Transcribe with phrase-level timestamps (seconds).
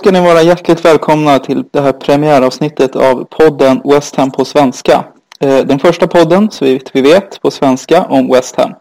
[0.00, 5.04] ska ni vara hjärtligt välkomna till det här premiäravsnittet av podden West Ham på svenska.
[5.40, 8.74] Eh, den första podden, så vitt vi vet, på svenska om West Ham.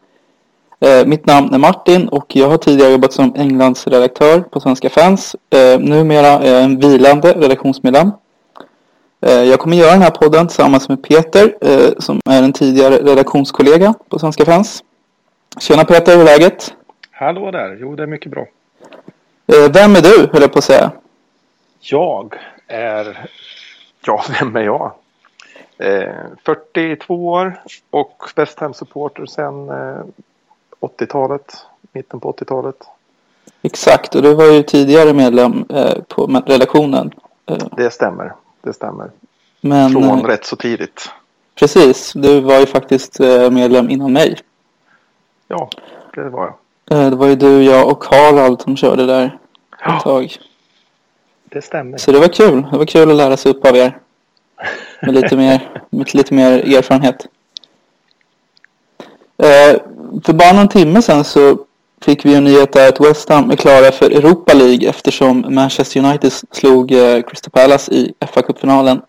[0.79, 4.89] Eh, mitt namn är Martin och jag har tidigare jobbat som Englands redaktör på Svenska
[4.89, 5.35] fans.
[5.49, 8.11] Eh, numera är jag en vilande redaktionsmedlem.
[9.21, 11.55] Jag kommer göra den här podden tillsammans med Peter
[12.01, 14.83] som är en tidigare redaktionskollega på Svenska fans.
[15.59, 16.73] Tjena Peter, hur är läget?
[17.11, 18.45] Hallå där, jo det är mycket bra.
[19.73, 20.91] Vem är du, höll jag på att säga?
[21.79, 22.35] Jag
[22.67, 23.29] är...
[24.05, 24.91] Ja, vem är jag?
[25.77, 30.03] Eh, 42 år och West Ham-supporter sedan eh,
[30.79, 31.57] 80-talet.
[31.91, 32.75] Mitten på 80-talet.
[33.61, 37.11] Exakt, och du var ju tidigare medlem eh, på redaktionen.
[37.45, 39.11] Eh, det stämmer, det stämmer.
[39.61, 41.09] Men, Från eh, rätt så tidigt.
[41.55, 44.39] Precis, du var ju faktiskt eh, medlem innan mig.
[45.47, 45.69] Ja,
[46.15, 47.11] det var jag.
[47.11, 49.31] Det var ju du, jag och Harald som körde där ett
[49.85, 49.99] ja.
[49.99, 50.37] tag
[51.51, 51.97] det stämmer.
[51.97, 52.65] Så det var kul.
[52.71, 53.97] Det var kul att lära sig upp av er.
[55.01, 57.27] Med lite mer, med lite mer erfarenhet.
[59.37, 59.81] Eh,
[60.23, 61.57] för bara någon timme sedan så
[62.01, 65.99] fick vi en nyhet där att West Ham är klara för Europa League eftersom Manchester
[65.99, 69.01] United slog eh, Crystal Palace i fa Cup-finalen.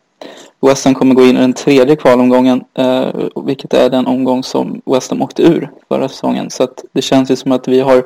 [0.60, 3.08] West Ham kommer gå in i den tredje kvalomgången, eh,
[3.44, 6.50] vilket är den omgång som West Ham åkte ur förra säsongen.
[6.50, 8.04] Så det känns ju som att vi har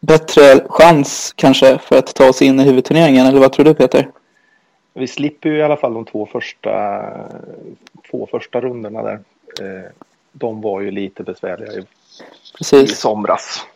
[0.00, 4.08] bättre chans kanske för att ta oss in i huvudturneringen, eller vad tror du Peter?
[4.94, 7.02] Vi slipper ju i alla fall de två första,
[8.10, 9.20] två första rundorna där.
[9.60, 9.90] Eh,
[10.32, 11.84] de var ju lite besvärliga i,
[12.58, 12.92] Precis.
[12.92, 13.66] i somras.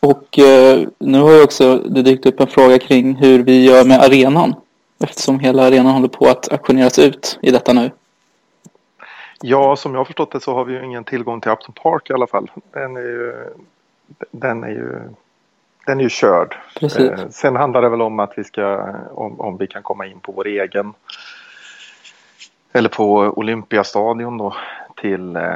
[0.00, 3.84] Och eh, nu har ju också det dykt upp en fråga kring hur vi gör
[3.84, 4.54] med arenan.
[5.04, 7.90] Eftersom hela arenan håller på att auktioneras ut i detta nu.
[9.42, 12.10] Ja, som jag har förstått det så har vi ju ingen tillgång till Upton Park
[12.10, 12.50] i alla fall.
[12.72, 13.34] Den är ju
[14.30, 15.00] den är ju,
[15.86, 16.56] den är ju körd.
[16.82, 20.20] Eh, sen handlar det väl om att vi ska, om, om vi kan komma in
[20.20, 20.94] på vår egen
[22.72, 24.54] eller på Olympiastadion då
[24.96, 25.54] till, eh,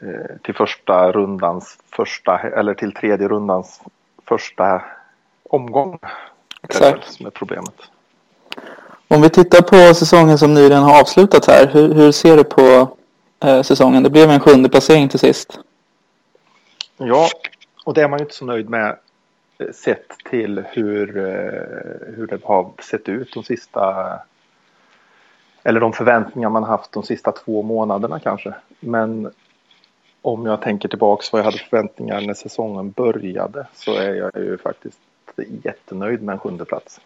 [0.00, 3.82] eh till första rundans första eller till tredje rundans
[4.24, 4.82] första
[5.42, 5.98] omgång.
[6.62, 7.06] Exakt.
[7.06, 7.74] Det som är problemet.
[9.08, 11.66] Om vi tittar på säsongen som nyligen har avslutats här.
[11.66, 12.96] Hur, hur ser du på
[13.44, 14.02] eh, säsongen?
[14.02, 15.58] Det blev en sjunde placering till sist.
[16.96, 17.28] Ja,
[17.84, 18.96] och det är man ju inte så nöjd med
[19.58, 24.12] eh, sett till hur, eh, hur det har sett ut de sista
[25.62, 28.54] eller de förväntningar man haft de sista två månaderna kanske.
[28.80, 29.30] Men
[30.22, 34.58] om jag tänker tillbaks vad jag hade förväntningar när säsongen började så är jag ju
[34.58, 34.98] faktiskt
[35.62, 37.00] jättenöjd med en sjunde plats.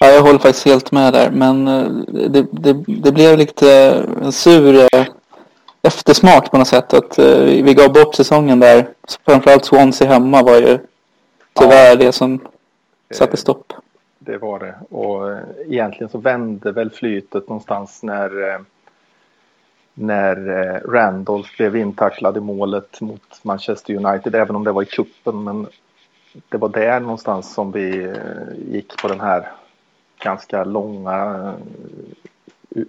[0.00, 1.30] Ja, jag håller faktiskt helt med där.
[1.30, 1.90] Men eh,
[2.28, 3.92] det, det, det blev lite
[4.22, 4.88] en sur
[5.86, 6.94] eftersmak på något sätt.
[6.94, 8.88] Att uh, vi gav bort säsongen där.
[9.24, 10.78] Framförallt Swansea hemma var ju
[11.52, 11.96] tyvärr ja.
[11.96, 12.40] det som
[13.10, 13.72] satte stopp.
[14.18, 14.74] Det var det.
[14.90, 18.60] Och uh, egentligen så vände väl flytet någonstans när
[19.98, 20.36] när
[20.88, 24.34] Randolph blev intacklad i målet mot Manchester United.
[24.34, 25.66] Även om det var i kuppen men
[26.48, 28.14] det var där någonstans som vi
[28.70, 29.48] gick på den här
[30.18, 31.54] ganska långa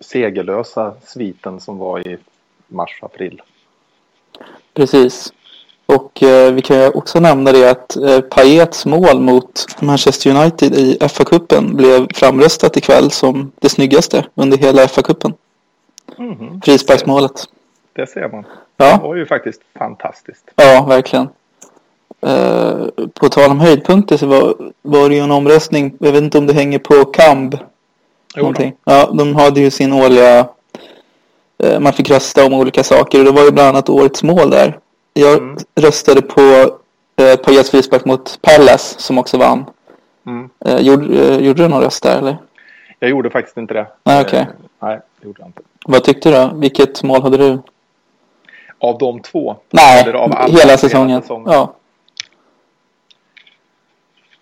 [0.01, 2.17] segerlösa sviten som var i
[2.67, 3.41] mars, april.
[4.73, 5.33] Precis.
[5.85, 10.73] Och eh, vi kan ju också nämna det att eh, Payets mål mot Manchester United
[10.75, 15.33] i FA-cupen blev framröstat ikväll som det snyggaste under hela FA-cupen.
[16.17, 16.61] Mm -hmm.
[16.65, 17.43] Frisparksmålet.
[17.93, 18.45] Det ser man.
[18.77, 18.97] Ja.
[18.97, 20.51] Det var ju faktiskt fantastiskt.
[20.55, 21.27] Ja, verkligen.
[22.21, 25.95] Eh, på tal om höjdpunkter så var, var det ju en omröstning.
[25.99, 27.55] Jag vet inte om det hänger på KAMB.
[28.35, 28.73] Någonting.
[28.83, 30.47] Ja, de hade ju sin årliga
[31.79, 34.79] man fick rösta om olika saker och det var ju bland annat årets mål där.
[35.13, 35.57] Jag mm.
[35.75, 36.41] röstade på
[37.21, 39.65] eh, Pajets frispark mot Pallas som också vann.
[40.25, 40.49] Mm.
[40.65, 42.37] Eh, gjorde, eh, gjorde du någon röst där eller?
[42.99, 43.87] Jag gjorde faktiskt inte det.
[44.03, 44.21] Nej.
[44.21, 44.39] Okay.
[44.39, 44.47] Eh,
[44.79, 45.61] nej, det gjorde jag inte.
[45.85, 46.51] Vad tyckte du då?
[46.55, 47.59] Vilket mål hade du?
[48.79, 49.55] Av de två?
[49.69, 51.09] Nej, av alla, hela, säsongen.
[51.09, 51.51] hela säsongen.
[51.51, 51.73] Ja.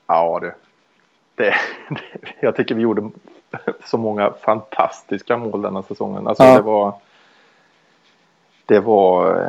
[0.08, 0.56] Ja, det,
[1.36, 1.56] det,
[2.40, 3.10] Jag tycker vi gjorde
[3.86, 6.28] så många fantastiska mål denna säsongen.
[6.28, 6.54] Alltså ja.
[6.56, 6.94] det var
[8.66, 9.48] det var,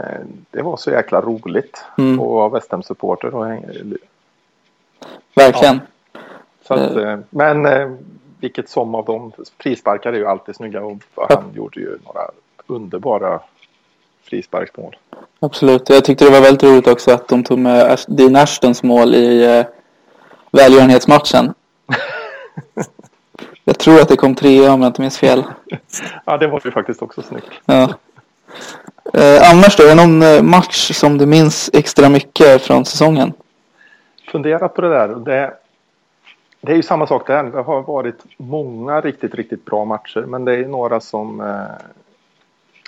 [0.51, 2.21] det var så jäkla roligt mm.
[2.21, 3.31] att vara West supporter
[5.35, 5.81] Verkligen.
[6.13, 6.21] Ja.
[6.67, 7.19] Så att, uh.
[7.31, 7.91] Men eh,
[8.41, 12.31] vilket som av dem, frisparkar är ju alltid snygga och han gjorde ju några
[12.67, 13.41] underbara
[14.23, 14.97] frisparksmål.
[15.41, 19.15] Absolut, jag tyckte det var väldigt roligt också att de tog med Dean Ashtons mål
[19.15, 19.67] i eh,
[20.51, 21.55] välgörenhetsmatchen.
[23.65, 25.45] jag tror att det kom trea om jag inte minns fel.
[26.25, 27.51] ja, det var ju faktiskt också snyggt.
[27.65, 27.95] Ja.
[29.15, 33.33] Eh, annars då, är det någon eh, match som du minns extra mycket från säsongen?
[34.33, 35.09] Fundera på det där.
[35.09, 35.55] Det,
[36.61, 37.45] det är ju samma sak där.
[37.45, 40.21] Det har varit många riktigt, riktigt bra matcher.
[40.21, 41.87] Men det är några som, eh,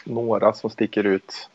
[0.05, 1.49] några som sticker ut.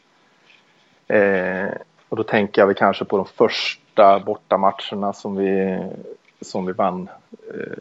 [1.07, 1.69] Eh,
[2.09, 5.79] och då tänker jag väl kanske på de första bortamatcherna som vi,
[6.41, 7.09] som vi vann.
[7.53, 7.77] Eh,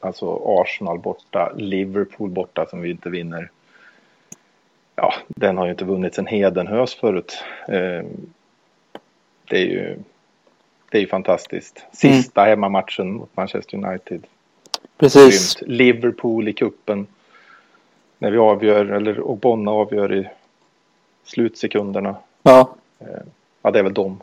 [0.00, 3.50] alltså Arsenal borta, Liverpool borta som vi inte vinner.
[4.96, 7.44] Ja, den har ju inte vunnits en hedenhös förut.
[7.68, 8.04] Eh,
[9.48, 9.96] det är ju
[10.92, 11.82] det är ju fantastiskt.
[11.92, 12.50] Sista mm.
[12.50, 14.26] hemmamatchen mot Manchester United.
[14.98, 15.54] Precis.
[15.54, 15.70] Grymt.
[15.70, 17.06] Liverpool i kuppen
[18.18, 20.28] När vi avgör, eller och Bonna avgör i
[21.24, 22.16] slutsekunderna.
[22.42, 22.74] Ja.
[22.98, 23.06] Eh,
[23.62, 24.22] ja, det är väl dem.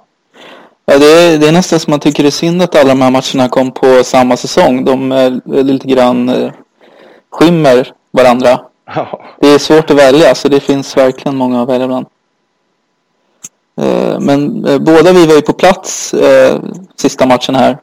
[0.86, 3.02] Ja, det är, det är nästan som man tycker det är synd att alla de
[3.02, 4.86] här matcherna kom på samma säsong.
[4.86, 6.52] De är lite grann eh,
[7.30, 8.69] skymmer varandra.
[8.96, 9.26] Ja.
[9.40, 12.06] Det är svårt att välja, så det finns verkligen många att välja bland.
[13.82, 16.62] Eh, men eh, båda vi var ju på plats eh,
[16.96, 17.78] sista matchen här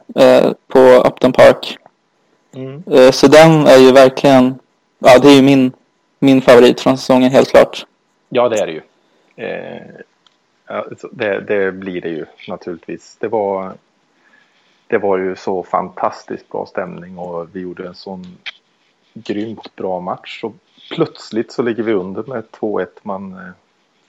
[0.67, 1.77] på Upton Park.
[2.53, 3.11] Mm.
[3.11, 4.59] Så den är ju verkligen,
[4.99, 5.71] ja det är ju min,
[6.19, 7.85] min favorit från säsongen helt klart.
[8.29, 8.81] Ja det är det ju.
[11.11, 13.17] det, det blir det ju naturligtvis.
[13.19, 13.73] Det var,
[14.87, 18.37] det var ju så fantastiskt bra stämning och vi gjorde en sån
[19.13, 20.43] grymt bra match.
[20.43, 20.53] Och
[20.89, 22.87] plötsligt så ligger vi under med 2-1.
[23.01, 23.53] Man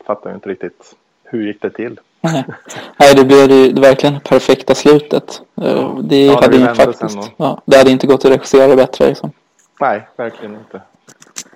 [0.06, 0.94] fattar ju inte riktigt
[1.24, 2.00] hur gick det till?
[2.20, 5.42] Nej, det blev det verkligen perfekta slutet.
[5.62, 9.08] Eh, det, ja, hade det, faktiskt, ja, det hade inte gått att regissera bättre.
[9.08, 9.32] Liksom.
[9.80, 10.80] Nej, verkligen inte.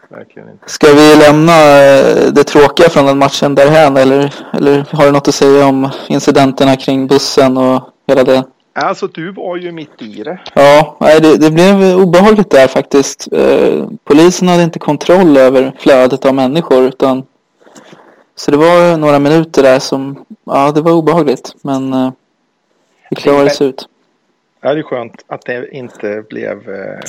[0.09, 0.69] Verkligen inte.
[0.69, 5.29] Ska vi lämna eh, det tråkiga från den matchen därhän eller, eller har du något
[5.29, 8.45] att säga om incidenterna kring bussen och hela det?
[8.73, 10.41] Alltså du var ju mitt i det.
[10.55, 13.33] Ja, nej, det, det blev obehagligt där faktiskt.
[13.33, 17.23] Eh, polisen hade inte kontroll över flödet av människor utan
[18.35, 22.13] så det var några minuter där som, ja det var obehagligt men eh,
[23.11, 23.89] det klarades ut.
[24.61, 27.01] Ja, det är skönt att det inte blev, eh,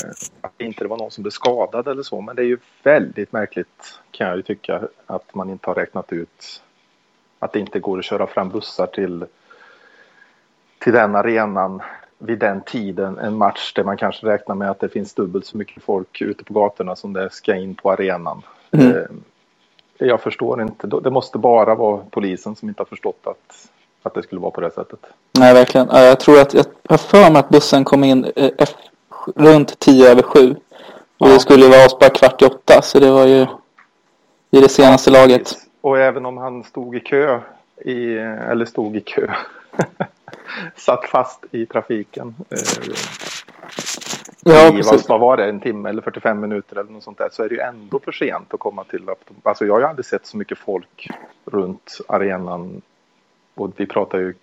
[0.42, 2.22] att det inte var någon som blev skadad eller så.
[2.22, 6.14] Men det är ju väldigt märkligt kan jag ju tycka att man inte har räknat
[6.14, 6.62] ut
[7.40, 9.26] att det inte går att köra fram bussar till,
[10.84, 11.82] till den arenan
[12.18, 13.18] vid den tiden.
[13.18, 16.44] En match där man kanske räknar med att det finns dubbelt så mycket folk ute
[16.44, 18.42] på gatorna som det ska in på arenan.
[18.72, 18.92] Mm.
[18.92, 19.04] Eh,
[19.98, 20.88] jag förstår inte.
[20.88, 23.68] Det måste bara vara polisen som inte har förstått att,
[24.04, 25.00] att det skulle vara på det sättet.
[25.40, 25.88] Nej, verkligen.
[25.92, 28.68] Jag tror att jag har för mig att bussen kom in eh,
[29.36, 30.56] runt tio över sju.
[31.18, 31.34] Och ja.
[31.34, 32.82] det skulle vara oss bara kvart i åtta.
[32.82, 33.46] Så det var ju
[34.52, 35.54] i det senaste laget.
[35.82, 37.40] Och även om han stod i kö,
[37.86, 39.28] i, eller stod i kö,
[40.76, 42.36] satt fast i trafiken.
[42.50, 42.94] Eh,
[44.44, 47.30] ja, i, vad, vad var det, en timme eller 45 minuter eller något sånt där
[47.32, 49.10] så är det ju ändå för sent att komma till.
[49.44, 51.10] Alltså jag har ju aldrig sett så mycket folk
[51.46, 52.82] runt arenan.
[53.56, 54.34] Och vi pratar ju,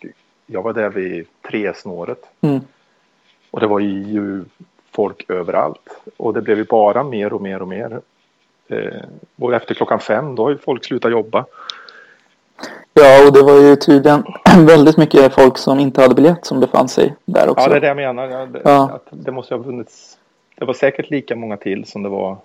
[0.46, 2.22] jag var där vid tre-snåret.
[2.40, 2.60] Mm.
[3.50, 4.44] Och det var ju
[4.92, 6.02] folk överallt.
[6.16, 8.00] Och det blev ju bara mer och mer och mer.
[8.68, 9.02] Eh,
[9.36, 11.44] och efter klockan fem då har ju folk slutat jobba.
[12.94, 14.24] Ja, och det var ju tydligen
[14.66, 17.64] väldigt mycket folk som inte hade biljett som befann sig där också.
[17.64, 18.28] Ja, det är det jag menar.
[18.28, 19.00] Ja, det, ja.
[19.10, 20.16] Det måste ha funnits.
[20.58, 22.36] Det var säkert lika många till som det var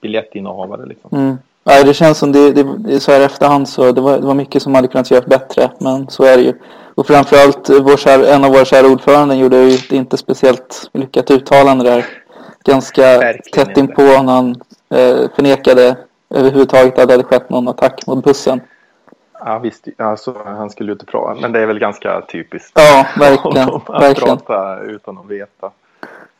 [0.00, 0.86] biljettinnehavare.
[0.86, 1.10] Liksom.
[1.12, 1.38] Mm.
[1.64, 4.62] Ja, det känns som det, det, så här efterhand så det var, det var mycket
[4.62, 5.70] som hade kunnat göras bättre.
[5.78, 6.52] Men så är det ju.
[6.94, 11.30] Och framförallt vår kär, en av våra kära ordförande gjorde ju ett inte speciellt lyckat
[11.30, 12.06] uttalande där.
[12.64, 14.50] Ganska Verkligen tätt inpå när han
[14.94, 15.96] eh, förnekade
[16.34, 18.60] överhuvudtaget att det hade skett någon attack mot bussen.
[19.44, 21.40] Ja visst, alltså, han skulle ut och prata.
[21.40, 22.72] Men det är väl ganska typiskt.
[22.74, 23.68] Ja, verkligen.
[23.86, 24.38] att verkligen.
[24.38, 25.70] prata utan att veta.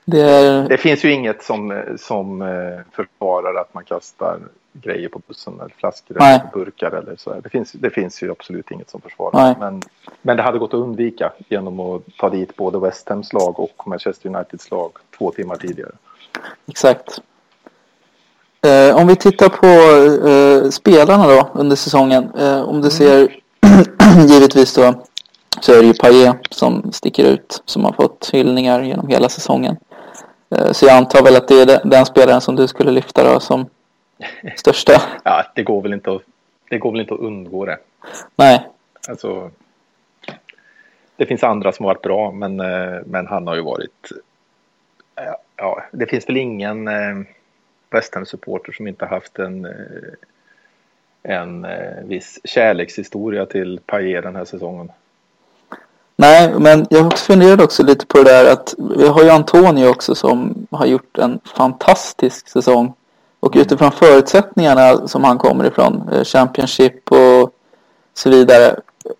[0.04, 0.68] Det, är...
[0.68, 4.38] det finns ju inget som, som eh, försvarar att man kastar
[4.72, 6.34] grejer på bussen eller flaskor Nej.
[6.34, 7.40] eller burkar eller så.
[7.40, 9.56] Det finns, det finns ju absolut inget som försvarar.
[9.58, 9.82] Men,
[10.22, 13.86] men det hade gått att undvika genom att ta dit både West Hams lag och
[13.86, 15.92] Manchester Uniteds lag två timmar tidigare.
[16.66, 17.20] Exakt.
[18.66, 19.66] Eh, om vi tittar på
[20.28, 22.32] eh, spelarna då under säsongen.
[22.38, 22.90] Eh, om du mm.
[22.90, 23.36] ser
[24.28, 25.04] givetvis då
[25.60, 29.76] så är det ju Paille som sticker ut som har fått hyllningar genom hela säsongen.
[30.50, 33.40] Eh, så jag antar väl att det är den spelaren som du skulle lyfta då
[33.40, 33.66] som
[34.56, 35.02] största.
[35.24, 36.22] ja, det går väl inte att,
[36.68, 37.78] det går väl inte att undgå det.
[38.36, 38.66] Nej.
[39.08, 39.50] Alltså,
[41.16, 44.12] det finns andra som har varit bra men, eh, men han har ju varit
[45.56, 47.16] ja, det finns väl ingen eh,
[47.90, 49.72] West supporter som inte haft en, eh,
[51.22, 54.92] en eh, viss kärlekshistoria till Paille den här säsongen.
[56.16, 60.14] Nej, men jag funderade också lite på det där att vi har ju Antonio också
[60.14, 62.94] som har gjort en fantastisk säsong.
[63.40, 63.66] Och mm.
[63.66, 67.50] utifrån förutsättningarna som han kommer ifrån, eh, Championship och
[68.14, 68.76] så vidare.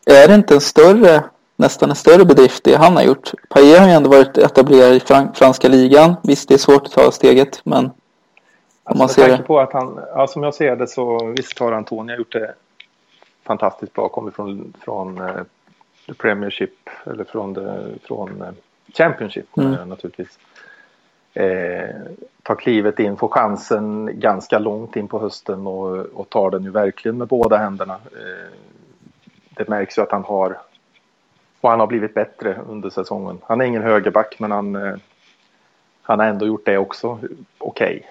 [0.07, 1.23] Är det inte en större
[1.61, 3.33] nästan en större bedrift det han har gjort.
[3.49, 6.15] Payet har ju ändå varit etablerad i fran franska ligan.
[6.23, 7.91] Visst, det är svårt att ta steget, men
[8.90, 9.42] alltså, man ser det.
[9.42, 12.54] på att han, ja, som jag ser det så visst har Antonia gjort det
[13.42, 14.09] fantastiskt bra.
[14.09, 15.20] Kommer från, från
[16.06, 18.49] the Premiership eller från, the, från uh,
[18.92, 19.88] Championship mm.
[19.88, 20.38] naturligtvis.
[21.35, 21.97] Eh,
[22.42, 26.70] tar klivet in, får chansen ganska långt in på hösten och, och tar den ju
[26.70, 27.94] verkligen med båda händerna.
[27.94, 28.52] Eh,
[29.50, 30.59] det märks ju att han har
[31.61, 33.38] och han har blivit bättre under säsongen.
[33.42, 34.97] Han är ingen högerback men han, eh,
[36.02, 37.18] han har ändå gjort det också
[37.59, 37.97] okej.
[37.97, 38.02] Okay.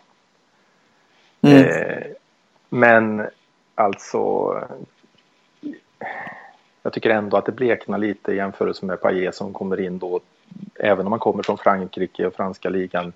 [1.42, 1.66] Mm.
[1.66, 2.06] Eh,
[2.70, 3.28] men
[3.76, 4.54] alltså
[6.84, 10.20] jag tycker ändå att det bleknar lite i jämförelse med Payet som kommer in då
[10.76, 13.14] även om man kommer från Frankrike och franska ligan.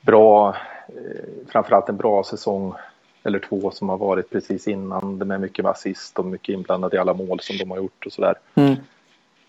[0.00, 0.56] Bra,
[0.88, 2.74] eh, framförallt en bra säsong
[3.22, 7.14] eller två som har varit precis innan med mycket assist och mycket inblandad i alla
[7.14, 8.34] mål som de har gjort och sådär.
[8.54, 8.76] Mm.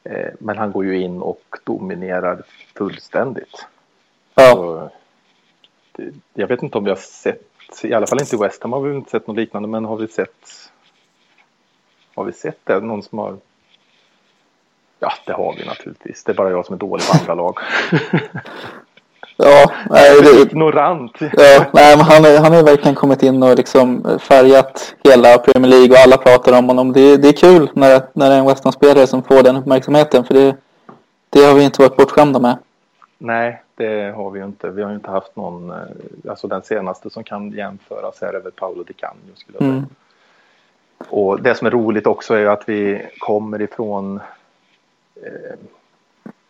[0.04, 2.44] Eh, men han går ju in och dominerar
[2.76, 3.68] fullständigt.
[4.36, 4.54] Ja.
[4.54, 4.90] Så,
[6.34, 7.49] jag vet inte om vi har sett,
[7.84, 9.98] i alla fall inte i West Ham har vi inte sett något liknande, men har
[9.98, 10.72] vi sett
[12.16, 12.80] har vi sett det?
[12.80, 13.38] Någon som har
[15.00, 16.24] Ja, det har vi naturligtvis.
[16.24, 17.58] Det är bara jag som är dålig på andra lag.
[19.38, 20.42] ja, nej, det...
[20.42, 21.18] Ignorant.
[21.20, 25.90] Ja, nej, men han, han har verkligen kommit in och liksom färgat hela Premier League
[25.90, 26.94] och alla pratar om honom.
[26.94, 30.24] Det, det är kul när, när det är en West spelare som får den uppmärksamheten.
[30.24, 30.56] För det,
[31.30, 32.58] det har vi inte varit bortskämda med.
[33.22, 34.70] Nej, det har vi ju inte.
[34.70, 35.78] Vi har ju inte haft någon, eh,
[36.30, 39.74] alltså den senaste som kan jämföras här är väl Paolo Di Canio skulle jag säga.
[39.74, 39.86] Mm.
[41.10, 44.20] Och det som är roligt också är att vi kommer ifrån
[45.16, 45.58] eh,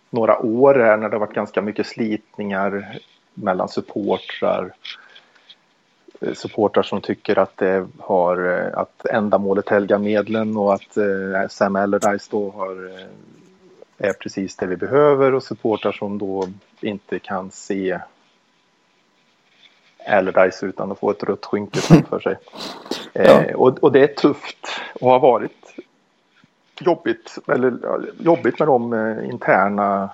[0.09, 2.99] några år här när det har varit ganska mycket slitningar
[3.33, 4.73] mellan supportrar.
[6.21, 11.47] Eh, supportrar som tycker att det har eh, att ändamålet helgar medlen och att eh,
[11.49, 12.91] Sam Allardyce då har
[13.99, 16.47] är precis det vi behöver och supportrar som då
[16.81, 17.99] inte kan se
[20.07, 22.35] Allardyce utan att få ett rött skynke framför sig.
[23.13, 23.21] ja.
[23.21, 24.67] eh, och, och, det är tufft
[25.01, 25.75] och har varit
[26.79, 27.77] jobbigt, eller,
[28.19, 30.09] jobbigt med de eh, interna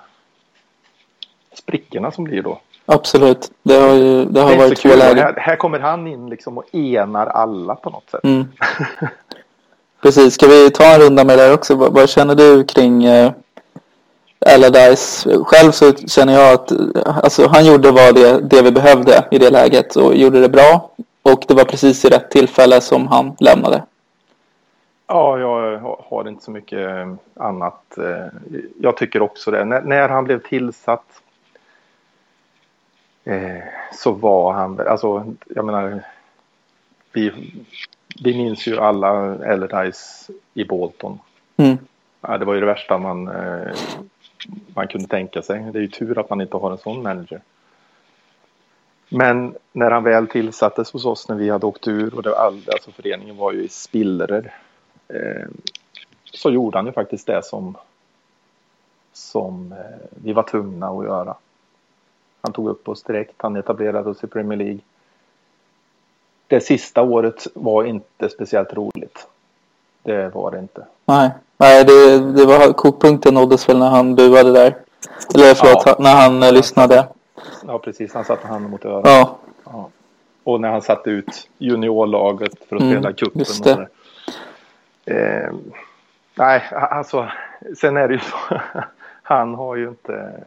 [1.54, 2.60] sprickorna som blir då.
[2.86, 5.18] Absolut, det har, ju, det har det varit lägen.
[5.18, 8.24] Här, här, kommer han in liksom och enar alla på något sätt.
[8.24, 8.44] Mm.
[10.02, 11.74] Precis, ska vi ta en runda med det också?
[11.74, 13.32] Vad, vad känner du kring eh,
[14.54, 15.28] Allardyce?
[15.44, 16.72] Själv så känner jag att
[17.24, 20.90] alltså, han gjorde vad det, det vi behövde i det läget och gjorde det bra.
[21.22, 23.82] Och det var precis i rätt tillfälle som han lämnade.
[25.06, 25.78] Ja, jag
[26.10, 27.98] har inte så mycket eh, annat.
[27.98, 28.26] Eh,
[28.80, 29.64] jag tycker också det.
[29.64, 31.22] När han blev tillsatt
[33.24, 33.62] eh,
[33.94, 36.00] så var han, alltså jag menar,
[37.12, 37.32] vi,
[38.24, 39.08] vi minns ju alla
[39.52, 41.18] Allardyce i Bolton.
[41.56, 41.78] Mm.
[42.20, 43.30] Ja, det var ju det värsta man,
[44.74, 45.70] man kunde tänka sig.
[45.72, 47.40] Det är ju tur att man inte har en sån manager.
[49.08, 52.90] Men när han väl tillsattes hos oss när vi hade åkt ur och det, alltså
[52.96, 54.50] föreningen var ju i spillror
[55.08, 55.46] Eh,
[56.24, 57.76] så gjorde han ju faktiskt det som,
[59.12, 61.34] som eh, vi var tvungna att göra.
[62.40, 64.80] Han tog upp oss direkt, han etablerade oss i Premier League.
[66.46, 69.28] Det sista året var inte speciellt roligt.
[70.02, 70.86] Det var det inte.
[71.04, 74.76] Nej, Nej det, det var kokpunkten nåddes väl när han buade där.
[75.34, 75.96] Eller förlåt, ja.
[75.98, 77.08] när han eh, lyssnade.
[77.66, 78.14] Ja, precis.
[78.14, 79.02] Han satte handen mot örat.
[79.04, 79.38] Ja.
[79.64, 79.90] ja.
[80.44, 83.40] Och när han satte ut juniorlaget för att mm, spela cupen.
[83.40, 83.86] Och så
[85.08, 85.52] Eh,
[86.34, 87.28] nej, alltså
[87.76, 88.36] sen är det ju så.
[89.22, 90.44] Han har ju inte.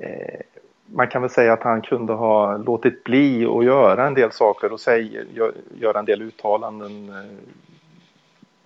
[0.00, 0.40] Eh,
[0.86, 4.72] man kan väl säga att han kunde ha låtit bli att göra en del saker
[4.72, 7.14] och säga, gö, göra en del uttalanden.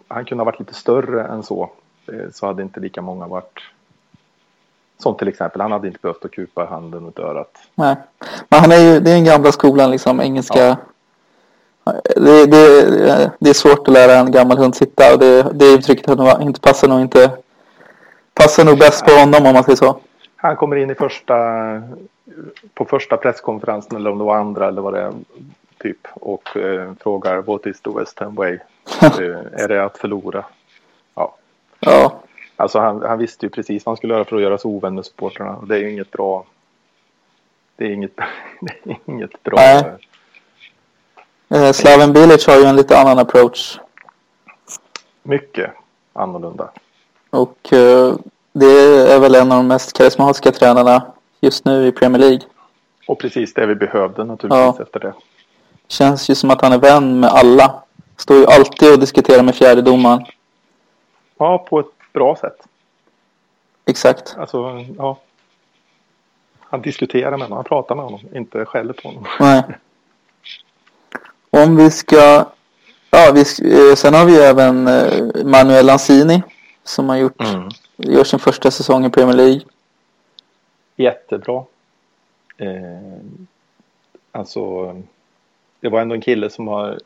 [0.09, 1.71] Han kunde ha varit lite större än så.
[2.07, 3.61] Eh, så hade inte lika många varit
[4.99, 7.59] som till exempel, han hade inte behövt att kupa handen mot örat.
[7.75, 7.97] Nej,
[8.49, 10.77] men han är ju, det är den gamla skolan liksom, engelska ja.
[12.17, 16.09] Det, det, det, är svårt att lära en gammal hund sitta och det, det uttrycket
[16.41, 17.31] inte passar nog inte
[18.35, 19.99] passar nog bäst på honom om man säger så.
[20.37, 21.37] Han kommer in i första
[22.75, 25.13] på första presskonferensen eller om det var andra eller vad det är
[25.79, 28.59] typ och eh, frågar what is the West Ham way?
[29.53, 30.45] Är det att förlora?
[31.15, 31.35] Ja.
[31.81, 32.21] ja.
[32.57, 34.95] Alltså han, han, visste ju precis vad han skulle göra för att göra sig ovän
[34.95, 35.59] med supportrarna.
[35.69, 36.45] Det är ju inget bra.
[37.77, 38.17] Det är inget,
[38.61, 39.57] det är inget bra.
[39.57, 39.85] Nej.
[41.49, 43.79] Eh, Slaven Bilic har ju en lite annan approach.
[45.23, 45.71] Mycket
[46.13, 46.71] annorlunda.
[47.31, 48.15] Och eh,
[48.53, 52.41] det är väl en av de mest karismatiska tränarna just nu i Premier League.
[53.09, 54.83] Och precis det vi behövde naturligtvis ja.
[54.83, 55.15] efter det.
[55.89, 57.84] Känns ju som att han är vän med alla.
[58.17, 60.25] Står ju alltid och diskuterar med fjärdedomaren.
[61.39, 62.67] Ja, på ett bra sätt.
[63.87, 64.37] Exakt.
[64.39, 65.19] Alltså, ja.
[66.61, 69.27] Han diskuterar med honom, han pratar med honom, inte skäller på honom.
[69.41, 69.63] Nej.
[71.51, 72.47] Om vi ska...
[73.11, 76.43] Ja, vi, eh, sen har vi även eh, Manuel Lanzini
[76.85, 77.69] som har gjort, mm.
[77.97, 79.61] gör sin första säsong i Premier League.
[80.97, 81.65] Jättebra.
[82.57, 83.19] Eh,
[84.33, 84.93] alltså,
[85.81, 86.99] det var ändå en kille som har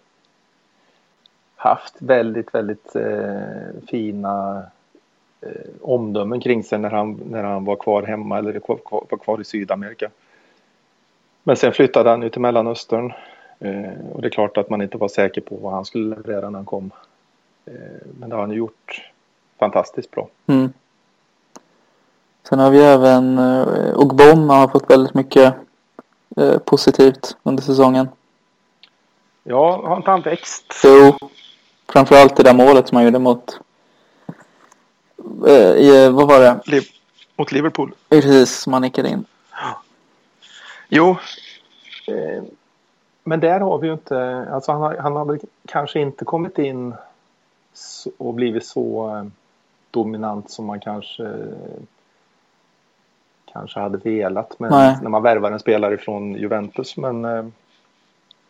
[1.59, 4.63] haft väldigt, väldigt eh, fina
[5.41, 5.51] eh,
[5.83, 9.45] omdömen kring sig när han, när han var kvar hemma eller var, var kvar i
[9.45, 10.11] Sydamerika.
[11.43, 13.13] Men sen flyttade han ut till Mellanöstern
[13.59, 16.51] eh, och det är klart att man inte var säker på vad han skulle leverera
[16.51, 16.91] när han kom.
[17.67, 17.73] Eh,
[18.19, 19.11] men det har han gjort
[19.59, 20.29] fantastiskt bra.
[20.47, 20.73] Mm.
[22.49, 25.55] Sen har vi även eh, Ogbom har fått väldigt mycket
[26.37, 28.09] eh, positivt under säsongen.
[29.45, 30.75] Ja, har inte han växt?
[30.85, 31.29] Jo.
[31.93, 33.61] Framförallt det där målet som han gjorde mot...
[35.47, 36.61] Eh, i, vad var det?
[36.67, 36.83] Liv
[37.37, 37.95] mot Liverpool.
[38.09, 39.25] Precis, som han nickade in.
[40.89, 41.17] Jo.
[42.07, 42.43] Eh,
[43.25, 44.47] men där har vi ju inte...
[44.53, 46.95] Alltså han har, han har väl kanske inte kommit in
[48.19, 49.25] och blivit så eh,
[49.91, 51.33] dominant som man kanske
[53.53, 54.71] kanske hade velat med,
[55.03, 56.97] när man värvar en spelare från Juventus.
[56.97, 57.45] Men, eh,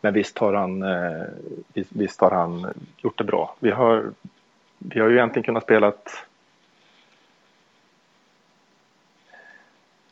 [0.01, 1.27] men visst, har han, eh,
[1.73, 3.55] visst, visst har han gjort det bra.
[3.59, 4.13] Vi har,
[4.79, 5.93] vi har ju egentligen kunnat spela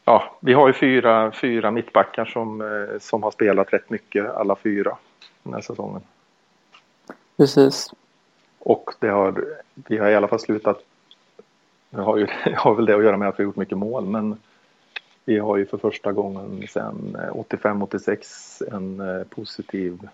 [0.09, 4.57] Ja, vi har ju fyra, fyra mittbackar som, eh, som har spelat rätt mycket, alla
[4.57, 4.97] fyra,
[5.43, 6.03] den här säsongen.
[7.37, 7.91] Precis.
[8.59, 10.83] Och det har, vi har i alla fall slutat,
[11.91, 12.27] det har, ju,
[12.57, 14.39] har väl det att göra med att vi har gjort mycket mål, men
[15.27, 17.17] vi har ju för första gången sedan
[17.51, 18.19] 85-86
[18.67, 20.09] eh, en eh, positiv,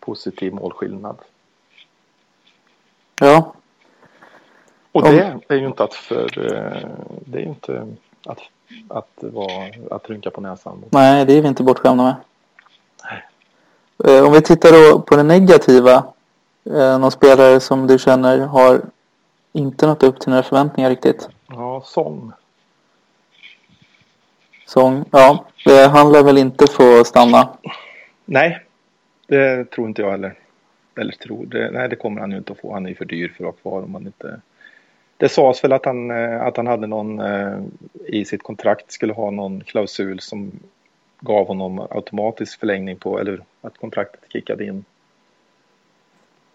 [0.00, 1.16] positiv målskillnad.
[3.20, 3.54] Ja.
[4.92, 6.88] Och det är ju inte att för, eh,
[7.26, 7.86] det är ju inte
[8.26, 8.38] att,
[8.88, 10.84] att, vara, att rynka på näsan.
[10.90, 12.14] Nej, det är vi inte bortskämda med.
[13.04, 14.22] Nej.
[14.22, 16.04] Om vi tittar då på det negativa.
[17.00, 18.82] Någon spelare som du känner har
[19.52, 21.28] inte nått upp till några förväntningar riktigt?
[21.46, 22.32] Ja, Sång
[24.74, 25.04] sång.
[25.10, 25.44] Ja,
[25.92, 27.48] han lär väl inte få stanna?
[28.24, 28.60] Nej,
[29.26, 30.34] det tror inte jag heller.
[30.98, 32.72] Eller tror, det, nej det kommer han ju inte att få.
[32.72, 34.40] Han är ju för dyr för att vara kvar om man inte...
[35.16, 37.58] Det sades väl att han, eh, att han hade någon eh,
[38.06, 40.52] i sitt kontrakt skulle ha någon klausul som
[41.20, 44.84] gav honom automatisk förlängning på, eller att kontraktet kickade in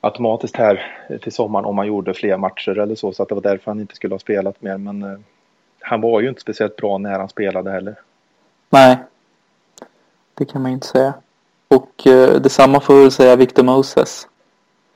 [0.02, 3.12] automatiskt här till sommaren om han gjorde fler matcher eller så.
[3.12, 4.78] Så att det var därför han inte skulle ha spelat mer.
[4.78, 5.20] Men eh,
[5.80, 7.96] han var ju inte speciellt bra när han spelade heller.
[8.70, 8.98] Nej,
[10.34, 11.14] det kan man inte säga.
[11.68, 14.28] Och eh, detsamma får väl säga Victor Moses.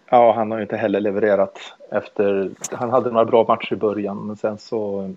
[0.09, 1.59] Ja, han har ju inte heller levererat
[1.91, 2.51] efter...
[2.71, 5.13] Han hade några bra matcher i början, men sen så...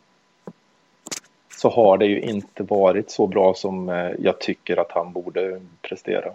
[1.56, 5.60] Så har det ju inte varit så bra som eh, jag tycker att han borde
[5.82, 6.32] prestera.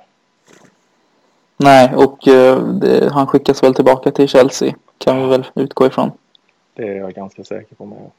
[1.58, 4.74] Nej, och eh, det, han skickas väl tillbaka till Chelsea.
[4.98, 6.12] Kan vi väl utgå ifrån.
[6.74, 7.86] Det är jag ganska säker på.
[7.86, 8.12] Med.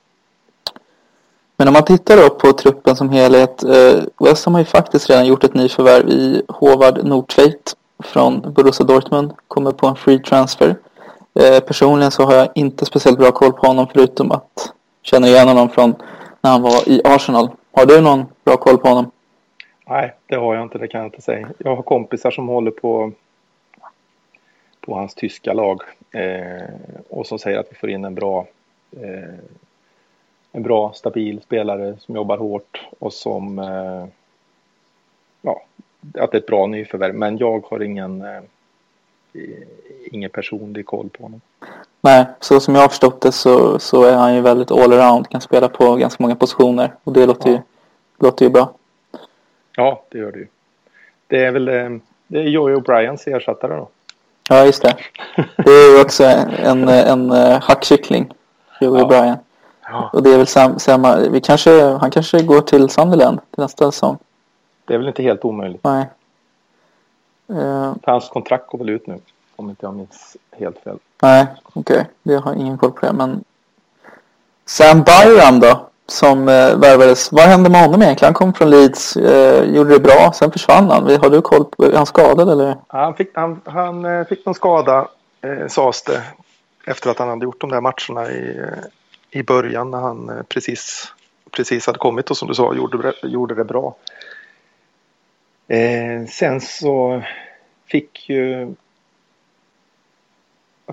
[1.63, 3.63] Men om man tittar då på truppen som helhet.
[3.63, 8.87] Eh, West Ham har ju faktiskt redan gjort ett nyförvärv i Håvard Nordtveit från Borussia
[8.87, 9.33] Dortmund.
[9.49, 10.77] Kommer på en free transfer.
[11.41, 14.73] Eh, personligen så har jag inte speciellt bra koll på honom förutom att
[15.03, 15.95] känna igen honom från
[16.41, 17.51] när han var i Arsenal.
[17.73, 19.11] Har du någon bra koll på honom?
[19.87, 20.79] Nej, det har jag inte.
[20.79, 21.49] Det kan jag inte säga.
[21.59, 23.13] Jag har kompisar som håller på
[24.81, 26.75] på hans tyska lag eh,
[27.09, 28.47] och som säger att vi får in en bra
[28.93, 29.35] eh,
[30.53, 34.05] en bra, stabil spelare som jobbar hårt och som eh,
[35.43, 35.63] ja,
[36.15, 37.15] att det är ett bra nyförvärv.
[37.15, 38.43] Men jag har ingen, eh,
[40.11, 41.41] ingen personlig koll på honom.
[42.01, 45.41] Nej, så som jag har förstått det så, så är han ju väldigt allround, kan
[45.41, 47.55] spela på ganska många positioner och det låter, ja.
[47.55, 47.61] ju,
[48.19, 48.73] låter ju bra.
[49.77, 50.47] Ja, det gör det ju.
[51.27, 51.91] Det är väl eh,
[52.27, 53.89] det är Joey O'Briens ersättare då.
[54.49, 54.97] Ja, just det.
[55.57, 58.33] Det är ju också en, en, en eh, hackkyckling,
[58.81, 59.07] Joey ja.
[59.07, 59.37] O'Brien.
[59.89, 60.11] Ja.
[60.13, 63.93] Och det är väl sam, samma, vi kanske, han kanske går till Sunderland till nästa
[63.93, 64.19] säsong.
[64.85, 65.85] Det är väl inte helt omöjligt.
[65.85, 66.11] Nej.
[67.51, 69.19] Uh, Hans kontrakt går väl ut nu.
[69.57, 70.99] Om inte jag minns helt fel.
[71.23, 71.81] Nej, okej.
[71.81, 72.05] Okay.
[72.23, 73.13] Jag har ingen koll på det.
[73.13, 73.45] Men
[74.65, 75.89] Sam Byram då?
[76.07, 77.33] Som eh, värvades.
[77.33, 78.29] Vad hände med honom egentligen?
[78.29, 79.17] Han kom från Leeds.
[79.17, 80.33] Eh, gjorde det bra.
[80.35, 81.03] Sen försvann han.
[81.03, 81.85] Har du koll på?
[81.85, 82.77] Är han skadad eller?
[82.87, 85.09] Han fick, han, han eh, fick någon skada.
[85.41, 86.23] Eh, sades det.
[86.87, 88.85] Efter att han hade gjort de där matcherna i eh,
[89.33, 91.13] i början när han eh, precis,
[91.51, 93.97] precis hade kommit och som du sa gjorde, gjorde det bra.
[95.69, 97.23] Eh, sen så
[97.87, 98.75] fick ju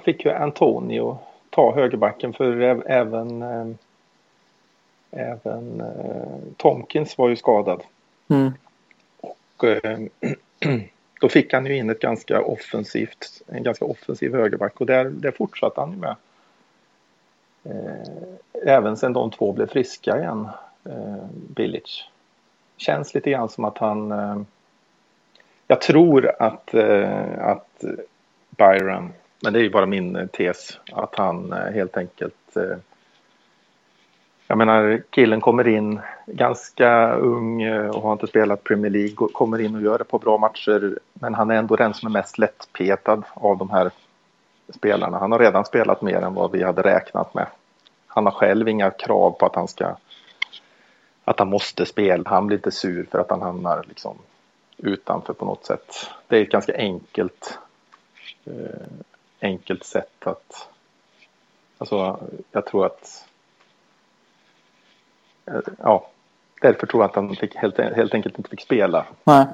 [0.06, 1.18] fick ju Antonio
[1.50, 3.68] ta högerbacken för även eh,
[5.12, 7.84] även eh, Tomkins var ju skadad.
[8.28, 8.52] Mm.
[9.22, 10.00] Och eh,
[11.22, 15.32] då fick han ju in ett ganska offensivt, en ganska offensiv högerback och där, där
[15.32, 16.16] fortsatte han ju med.
[17.64, 20.48] Eh, även sen de två blev friska igen,
[20.86, 22.04] eh, Bilic.
[22.78, 24.12] Känns lite grann som att han...
[24.12, 24.42] Eh,
[25.68, 27.84] jag tror att, eh, att
[28.50, 32.78] Byron, men det är ju bara min eh, tes, att han eh, helt enkelt eh,
[34.50, 39.34] jag menar, killen kommer in ganska ung eh, och har inte spelat Premier League och
[39.34, 41.00] kommer in och gör det på bra matcher.
[41.14, 43.92] Men han är ändå den som är mest lättpetad av de här
[44.74, 45.20] spelarna.
[45.20, 47.48] Han har redan spelat mer än vad vi hade räknat med.
[48.08, 49.96] Han har själv inga krav på att han ska
[51.24, 52.30] att han måste spela.
[52.30, 54.18] Han blir inte sur för att han hamnar liksom
[54.78, 56.10] utanför på något sätt.
[56.28, 57.60] Det är ett ganska enkelt
[58.46, 58.88] eh,
[59.42, 60.70] enkelt sätt att
[61.78, 62.20] alltså
[62.52, 63.30] jag tror att
[65.50, 66.08] Eh, ja,
[66.62, 69.46] därför tror jag att han fick helt, helt enkelt inte fick spela Nej.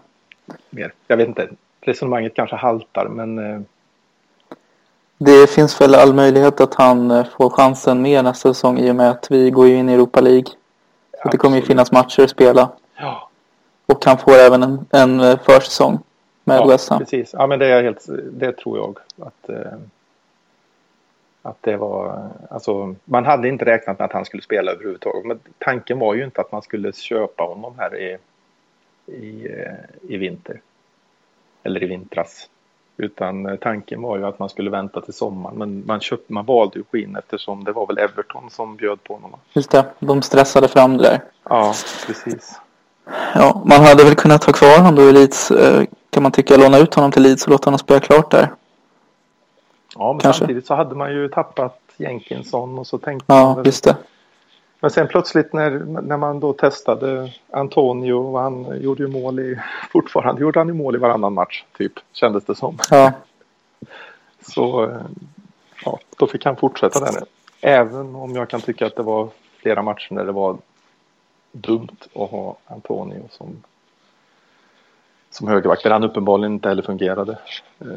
[0.70, 0.94] mer.
[1.08, 1.50] Jag vet inte,
[1.82, 3.62] resonemanget kanske haltar men eh,
[5.26, 8.96] det finns väl all möjlighet att han eh, får chansen mer nästa säsong i och
[8.96, 10.48] med att vi går in i Europa League.
[11.24, 12.70] Så det kommer ju finnas matcher att spela.
[12.98, 13.30] Ja.
[13.86, 16.00] Och han får även en, en försäsong
[16.44, 17.00] med ja, West Ham.
[17.00, 18.98] Precis, ja men det, är helt, det tror jag.
[19.28, 19.78] Att, eh,
[21.42, 25.26] att det var, alltså, man hade inte räknat med att han skulle spela överhuvudtaget.
[25.26, 28.18] Men tanken var ju inte att man skulle köpa honom här i,
[29.06, 30.62] i, eh, i vinter.
[31.64, 32.50] Eller i vintras.
[32.98, 35.58] Utan eh, tanken var ju att man skulle vänta till sommaren.
[35.58, 38.76] Men man, köpt, man valde ju att gå in eftersom det var väl Everton som
[38.76, 39.40] bjöd på honom.
[39.54, 41.24] Just det, de stressade fram det där.
[41.50, 41.74] Ja,
[42.08, 42.60] precis.
[43.36, 45.52] Ja, man hade väl kunnat ha kvar honom då i Leeds.
[45.52, 48.52] Eh, kan man tycka, låna ut honom till Leeds och låta honom spela klart där.
[49.96, 50.40] Ja, men Kanske.
[50.40, 53.66] samtidigt så hade man ju tappat Jenkinson och så tänkte ja, man väl...
[53.66, 53.96] just det.
[54.80, 59.60] Men sen plötsligt när, när man då testade Antonio och han gjorde ju mål i,
[59.92, 62.78] fortfarande gjorde han ju mål i varannan match typ, kändes det som.
[62.92, 63.12] Ja.
[64.42, 64.92] Så
[65.86, 67.24] ja, då fick han fortsätta där.
[67.62, 70.58] Även om jag kan tycka att det var flera matcher när det var
[71.52, 73.64] dumt att ha Antonio som,
[75.30, 77.40] som högerback, där han uppenbarligen inte heller fungerade.
[77.80, 77.88] Eh,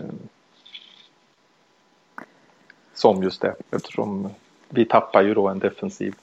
[2.95, 4.31] som just det eftersom
[4.69, 6.15] vi tappar ju då en defensiv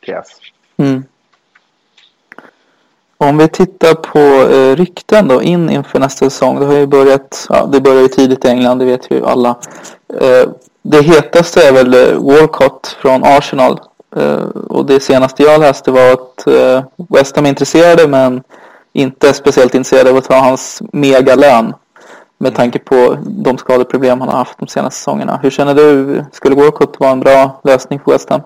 [0.00, 0.26] pjäs.
[0.76, 1.04] Mm.
[3.18, 4.18] Om vi tittar på
[4.54, 6.60] eh, rykten då in inför nästa säsong.
[6.60, 9.56] Det har ju börjat, ja, det börjar ju tidigt i England, det vet ju alla.
[10.20, 10.50] Eh,
[10.82, 13.80] det hetaste är väl eh, Walcott från Arsenal.
[14.16, 18.42] Eh, och det senaste jag läste var att eh, West Ham är intresserade men
[18.92, 21.74] inte speciellt intresserade av att ta hans megalön.
[22.38, 25.40] Med tanke på de skadeproblem han har haft de senaste säsongerna.
[25.42, 26.24] Hur känner du?
[26.32, 28.40] Skulle Walcott vara en bra lösning för West Ham?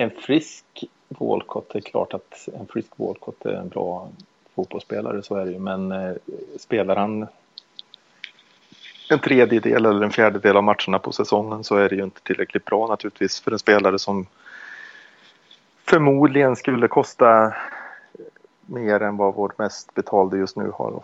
[0.00, 4.08] En frisk Walcott, det är klart att en frisk Walcott är en bra
[4.54, 5.58] fotbollsspelare, så är det ju.
[5.58, 6.14] Men eh,
[6.58, 7.26] spelar han
[9.10, 12.64] en tredjedel eller en fjärdedel av matcherna på säsongen så är det ju inte tillräckligt
[12.64, 14.26] bra naturligtvis för en spelare som
[15.84, 17.54] förmodligen skulle kosta
[18.66, 21.02] mer än vad vår mest betalde just nu har.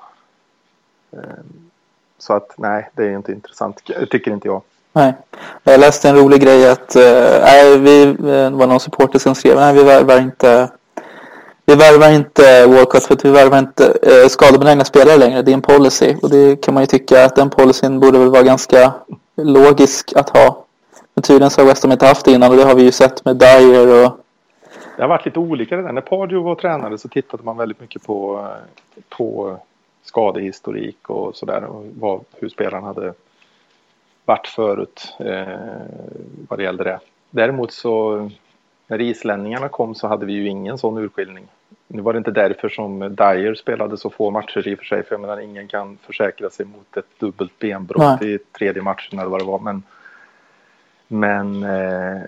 [1.13, 1.71] Ehm,
[2.19, 4.63] så att nej, det är inte intressant, tycker inte jag.
[4.97, 5.15] Nej,
[5.65, 9.57] jag läste en rolig grej att äh, vi, eh, det var någon supporter som skrev
[9.57, 10.71] nej vi värvar inte
[11.67, 15.43] vi värvar inte Walcott för att vi värvar inte eh, skadebenägna spelare längre.
[15.43, 18.29] Det är en policy och det kan man ju tycka att den policyn borde väl
[18.29, 18.93] vara ganska
[19.37, 20.65] logisk att ha.
[21.15, 22.93] Men tydligen så har West Ham inte haft det innan och det har vi ju
[22.93, 24.13] sett med Dyer och
[24.97, 25.93] det har varit lite olika det där.
[25.93, 28.49] När Pardew var tränare så tittade man väldigt mycket på,
[29.09, 29.57] på
[30.05, 31.65] skadehistorik och sådär.
[32.01, 33.15] Och hur spelaren hade
[34.27, 35.59] varit förut eh,
[36.49, 37.01] vad det gällde det.
[37.31, 38.31] Däremot så
[38.87, 41.49] när islänningarna kom så hade vi ju ingen sån urskiljning.
[41.87, 45.03] Nu var det inte därför som Dyer spelade så få matcher i och för sig.
[45.03, 48.35] För jag menar ingen kan försäkra sig mot ett dubbelt benbrott Nej.
[48.35, 49.59] i tredje matchen eller vad det var.
[49.59, 49.83] Men,
[51.09, 52.23] men eh,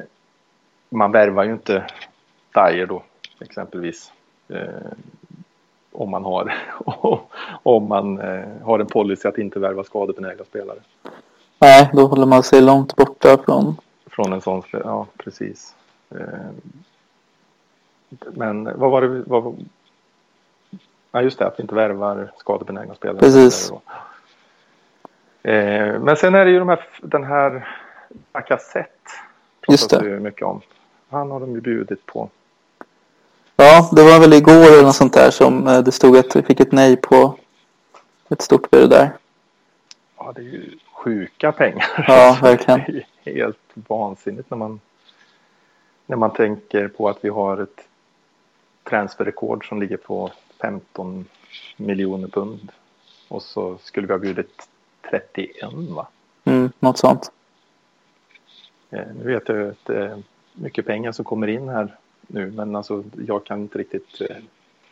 [0.89, 1.85] man värvar ju inte
[2.55, 3.03] Dyer då
[3.41, 4.13] exempelvis.
[4.49, 4.93] Eh,
[5.93, 6.55] om man har,
[7.63, 10.79] om man eh, har en policy att inte värva skadebenägna spelare.
[11.59, 13.77] Nej, då håller man sig långt borta från...
[14.07, 15.75] Från en sån ja precis.
[16.11, 16.19] Eh,
[18.33, 19.67] men vad var det, vad,
[21.13, 23.19] ja just det, att vi inte värvar skadebenägna spelare.
[23.19, 23.73] Precis.
[25.43, 27.69] Eh, men sen är det ju de här, den här
[28.35, 28.91] Lacazette.
[29.69, 30.05] Just det.
[30.05, 30.61] Ju mycket om.
[31.09, 32.29] Han har de ju bjudit på.
[33.57, 36.43] Ja, det var väl igår eller något sånt där som eh, det stod att vi
[36.43, 37.39] fick ett nej på
[38.29, 39.11] ett stort bud där.
[40.17, 42.05] Ja, det är ju sjuka pengar.
[42.09, 43.03] Ja, verkligen.
[43.25, 44.81] helt vansinnigt när man,
[46.07, 47.89] när man tänker på att vi har ett
[48.85, 51.25] transferrekord som ligger på 15
[51.77, 52.73] miljoner pund.
[53.29, 54.69] Och så skulle vi ha bjudit
[55.11, 56.09] 31 va?
[56.45, 57.33] Mm, något sånt.
[58.91, 62.77] Eh, nu vet jag att det är mycket pengar som kommer in här nu men
[62.77, 64.37] alltså jag kan inte riktigt eh,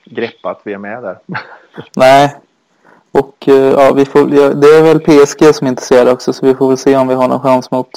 [0.04, 1.18] greppa att vi är med där.
[1.96, 2.36] Nej,
[3.18, 6.54] och eh, ja, vi får, det är väl PSG som är intresserade också så vi
[6.54, 7.90] får väl se om vi har någon chans mot,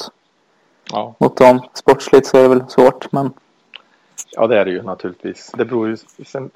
[0.91, 1.15] ja.
[1.17, 1.61] mot dem.
[1.73, 3.33] Sportsligt så är det väl svårt men...
[4.31, 5.51] Ja det är det ju naturligtvis.
[5.57, 5.97] Det beror ju...
[6.25, 6.49] Sen,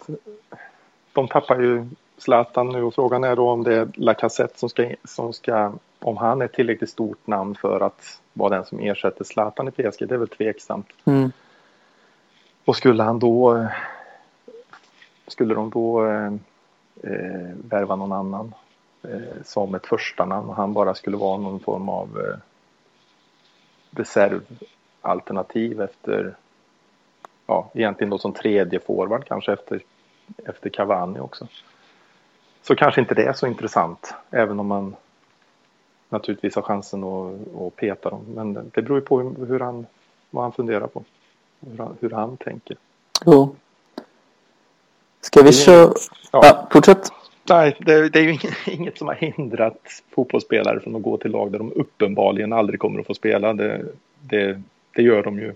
[1.13, 4.91] de tappar ju Zlatan nu och frågan är då om det är Lacazette som ska,
[5.03, 5.71] som ska...
[5.99, 10.07] Om han är tillräckligt stort namn för att vara den som ersätter Zlatan i PSG.
[10.07, 10.87] Det är väl tveksamt.
[11.05, 11.31] Mm.
[12.65, 13.67] Och skulle han då...
[15.27, 16.09] Skulle de då
[17.03, 18.53] eh, värva någon annan
[19.03, 22.37] eh, som ett första namn och han bara skulle vara någon form av eh,
[23.91, 26.35] reservalternativ efter,
[27.45, 29.81] ja egentligen då som tredje forward kanske efter,
[30.45, 31.47] efter Cavani också.
[32.61, 34.95] Så kanske inte det är så intressant även om man
[36.09, 38.25] naturligtvis har chansen att, att peta dem.
[38.35, 39.85] Men det beror ju på hur han,
[40.29, 41.03] vad han funderar på.
[41.59, 42.77] Hur han, hur han tänker.
[43.25, 43.55] Jo.
[45.33, 45.93] Ska vi köra?
[46.31, 46.39] Ja.
[46.43, 47.11] ja, fortsätt.
[47.49, 48.37] Nej, det, det är ju
[48.73, 52.99] inget, som har hindrat fotbollsspelare från att gå till lag där de uppenbarligen aldrig kommer
[52.99, 53.53] att få spela.
[53.53, 53.85] Det,
[54.21, 54.61] det,
[54.95, 55.53] det gör de ju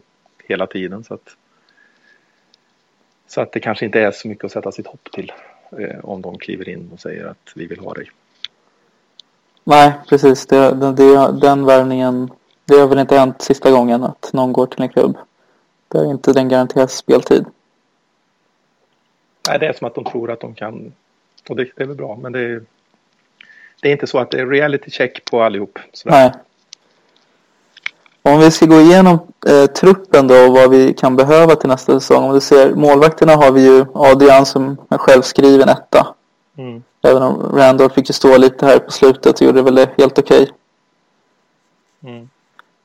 [0.47, 1.03] hela tiden.
[1.03, 1.35] Så att,
[3.27, 5.31] så att det kanske inte är så mycket att sätta sitt hopp till
[5.79, 8.11] eh, om de kliver in och säger att vi vill ha dig.
[9.63, 10.45] Nej, precis.
[10.45, 12.31] Det, det, den värvningen,
[12.65, 15.17] det har väl inte hänt sista gången att någon går till en klubb.
[15.87, 17.45] Där inte den garanteras speltid.
[19.47, 20.93] Nej, det är som att de tror att de kan.
[21.49, 22.61] Och det, det är väl bra, men det är,
[23.81, 25.79] det är inte så att det är reality check på allihop.
[25.93, 26.15] Sådär.
[26.15, 26.31] Nej.
[28.33, 31.99] Om vi ska gå igenom eh, truppen då och vad vi kan behöva till nästa
[31.99, 32.23] säsong.
[32.23, 36.15] Om du ser målvakterna har vi ju Adrian som en självskriven etta.
[36.57, 36.83] Mm.
[37.01, 40.19] Även om Randall fick ju stå lite här på slutet och gjorde väl det helt
[40.19, 40.41] okej.
[40.41, 40.53] Okay.
[42.03, 42.29] Mm.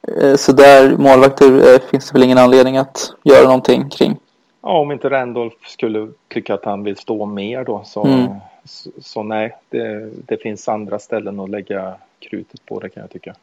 [0.09, 4.17] Eh, så där målvakter eh, finns det väl ingen anledning att göra någonting kring.
[4.63, 8.29] Ja, om inte Randolph skulle tycka att han vill stå mer då så, mm.
[8.65, 13.11] så, så, nej, det, det, finns andra ställen att lägga krutet på det kan jag
[13.11, 13.35] tycka.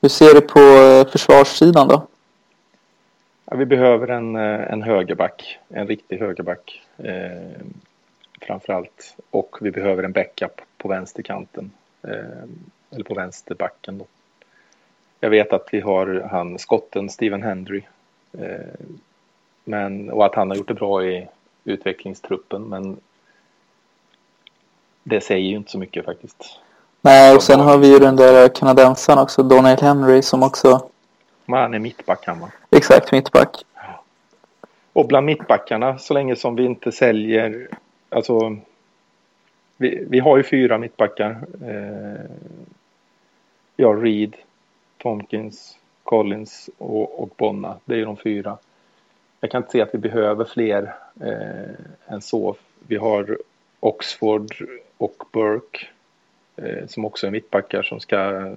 [0.00, 2.06] Hur ser du på eh, försvarssidan då?
[3.44, 7.62] Ja, vi behöver en, eh, en högerback, en riktig högerback eh,
[8.40, 9.16] framförallt.
[9.30, 11.70] Och vi behöver en backup på vänsterkanten,
[12.02, 12.10] eh,
[12.90, 14.06] eller på vänsterbacken då.
[15.20, 17.82] Jag vet att vi har han skotten Steven Hendry
[18.38, 18.86] eh,
[19.64, 21.28] men, och att han har gjort det bra i
[21.64, 22.62] utvecklingstruppen.
[22.62, 22.96] Men
[25.02, 26.60] det säger ju inte så mycket faktiskt.
[27.00, 30.88] Nej, och sen har vi ju den där kanadensaren också, Donald Henry, som också...
[31.46, 32.50] Men han är mittback han va?
[32.70, 33.64] Exakt, mittback.
[34.92, 37.68] Och bland mittbackarna, så länge som vi inte säljer...
[38.08, 38.56] Alltså...
[39.76, 41.30] Vi, vi har ju fyra mittbackar.
[41.62, 42.30] Eh,
[43.84, 44.36] har Reed,
[44.98, 47.76] Tomkins, Collins och, och Bonna.
[47.84, 48.58] Det är ju de fyra
[49.44, 52.56] jag kan inte se att vi behöver fler eh, än så.
[52.86, 53.38] Vi har
[53.80, 54.54] Oxford
[54.98, 55.86] och Burke
[56.56, 58.52] eh, som också är mittbackar som ska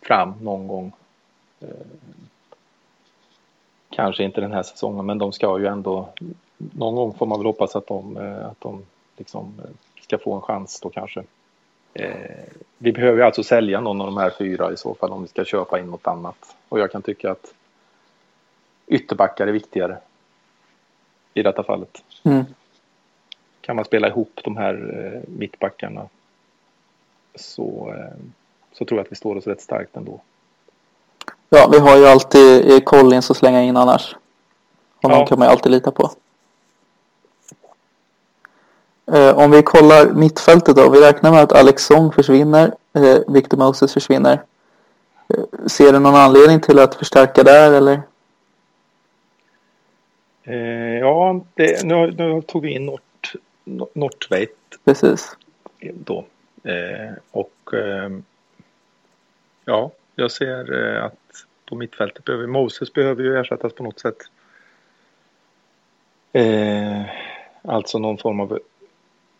[0.00, 0.92] fram någon gång.
[1.60, 1.68] Eh,
[3.90, 6.08] kanske inte den här säsongen men de ska ju ändå
[6.56, 8.82] någon gång får man väl hoppas att de, eh, att de
[9.16, 9.70] liksom eh,
[10.02, 11.22] ska få en chans då kanske.
[11.94, 12.44] Eh,
[12.78, 15.44] vi behöver alltså sälja någon av de här fyra i så fall om vi ska
[15.44, 16.56] köpa in något annat.
[16.68, 17.54] Och jag kan tycka att
[18.86, 19.98] ytterbackar är viktigare
[21.34, 22.02] i detta fallet.
[22.22, 22.44] Mm.
[23.60, 26.08] Kan man spela ihop de här eh, mittbackarna
[27.34, 28.24] så, eh,
[28.72, 30.20] så tror jag att vi står oss rätt starkt ändå.
[31.48, 34.16] Ja, vi har ju alltid Collins att slänga in annars.
[35.02, 35.26] Honom ja.
[35.26, 36.10] kan man ju alltid lita på.
[39.12, 40.90] Eh, om vi kollar mittfältet då.
[40.90, 42.74] Vi räknar med att Alex Song försvinner.
[42.92, 44.42] Eh, Victor Moses försvinner.
[45.28, 48.02] Eh, ser du någon anledning till att förstärka där eller?
[50.44, 53.32] Eh, ja, det, nu, nu, tog vi in Nort,
[53.94, 54.78] Nortveit.
[54.84, 55.36] Precis.
[55.80, 56.24] Då.
[56.62, 58.10] Eh, och eh,
[59.64, 64.18] ja, jag ser eh, att på mittfältet behöver Moses behöver ju ersättas på något sätt.
[66.32, 67.02] Eh,
[67.62, 68.58] alltså någon form av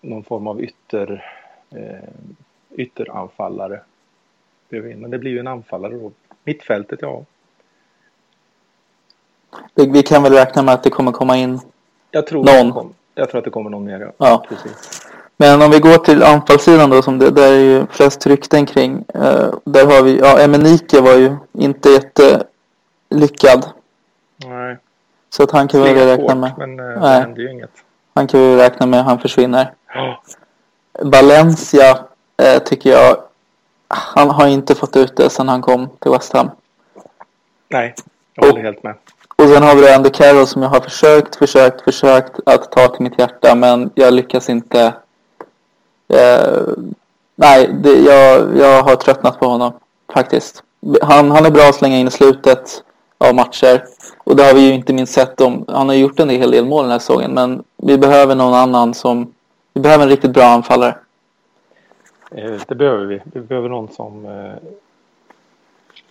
[0.00, 1.24] någon form av ytter
[1.70, 2.08] eh,
[2.70, 3.80] ytteranfallare.
[4.68, 6.12] Men det blir ju en anfallare då.
[6.44, 7.24] Mittfältet, ja
[9.74, 11.60] vi kan väl räkna med att det kommer komma in
[12.14, 12.72] jag tror någon.
[12.72, 14.12] Kom, jag tror att det kommer någon mer.
[14.18, 14.44] Ja.
[14.48, 15.06] Precis.
[15.36, 19.04] Men om vi går till anfallssidan då, som det där är ju flest rykten kring.
[19.14, 22.44] Eh, där har vi, ja, Emenike var ju inte jätte
[23.10, 23.66] lyckad.
[24.44, 24.78] Nej.
[25.30, 26.52] Så att han kan väl räkna med.
[26.58, 27.70] Men eh, det händer ju inget.
[28.14, 29.72] Han kan väl räkna med han försvinner.
[29.94, 30.22] Ja.
[30.92, 31.98] Valencia
[32.42, 33.16] eh, tycker jag.
[33.88, 36.50] Han har inte fått ut det sedan han kom till West Ham.
[37.68, 37.94] Nej,
[38.34, 38.94] jag håller och, helt med.
[39.36, 43.02] Och sen har vi Andy Carroll som jag har försökt, försökt, försökt att ta till
[43.02, 43.54] mitt hjärta.
[43.54, 44.94] Men jag lyckas inte.
[46.08, 46.62] Eh,
[47.36, 49.72] nej, det, jag, jag har tröttnat på honom
[50.14, 50.62] faktiskt.
[51.02, 52.82] Han, han är bra att slänga in i slutet
[53.18, 53.84] av matcher.
[54.24, 55.64] Och det har vi ju inte minst sett om.
[55.68, 57.34] Han har gjort en hel del mål den här säsongen.
[57.34, 59.32] Men vi behöver någon annan som...
[59.74, 60.96] Vi behöver en riktigt bra anfallare.
[62.30, 63.20] Eh, det behöver vi.
[63.24, 64.26] Vi behöver någon som...
[64.26, 64.70] Eh,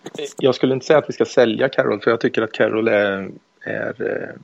[0.04, 2.88] Eh, jag skulle inte säga att vi ska sälja Carroll för jag tycker att Carroll
[2.88, 3.32] är...
[3.66, 4.40] är eh,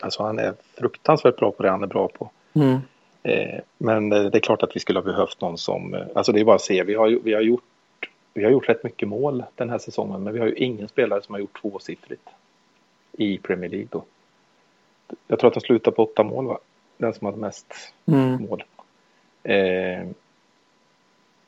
[0.00, 2.30] alltså han är fruktansvärt bra på det han är bra på.
[2.54, 2.78] Mm.
[3.78, 6.04] Men det är klart att vi skulle ha behövt någon som...
[6.14, 6.82] Alltså det är bara att se.
[6.82, 7.64] Vi har, vi har gjort
[8.38, 11.22] vi har gjort rätt mycket mål den här säsongen men vi har ju ingen spelare
[11.22, 12.28] som har gjort tvåsiffrigt
[13.12, 14.04] i Premier League då.
[15.26, 16.58] Jag tror att de slutar på åtta mål va?
[16.96, 17.74] Den som hade mest
[18.06, 18.42] mm.
[18.42, 18.64] mål.
[19.42, 20.08] Eh,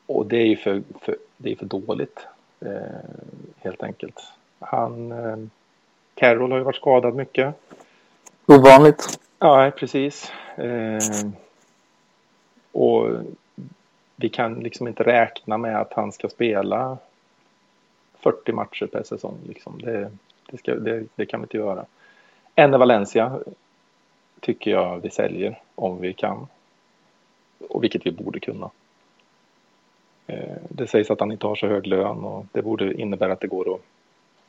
[0.05, 2.25] och det är ju för, för, det är för dåligt eh,
[3.57, 4.33] helt enkelt.
[4.59, 5.37] Han, eh,
[6.15, 7.55] Carroll har ju varit skadad mycket.
[8.45, 9.19] Ovanligt.
[9.39, 10.31] Ja, precis.
[10.55, 10.99] Eh,
[12.71, 13.07] och
[14.15, 16.97] vi kan liksom inte räkna med att han ska spela
[18.19, 19.37] 40 matcher per säsong.
[19.47, 19.81] Liksom.
[19.81, 20.11] Det,
[20.51, 21.85] det, ska, det, det kan vi inte göra.
[22.55, 23.39] Enne Valencia
[24.39, 26.47] tycker jag vi säljer om vi kan.
[27.69, 28.69] Och vilket vi borde kunna.
[30.27, 33.39] Eh, det sägs att han inte har så hög lön och det borde innebära att
[33.39, 33.81] det går att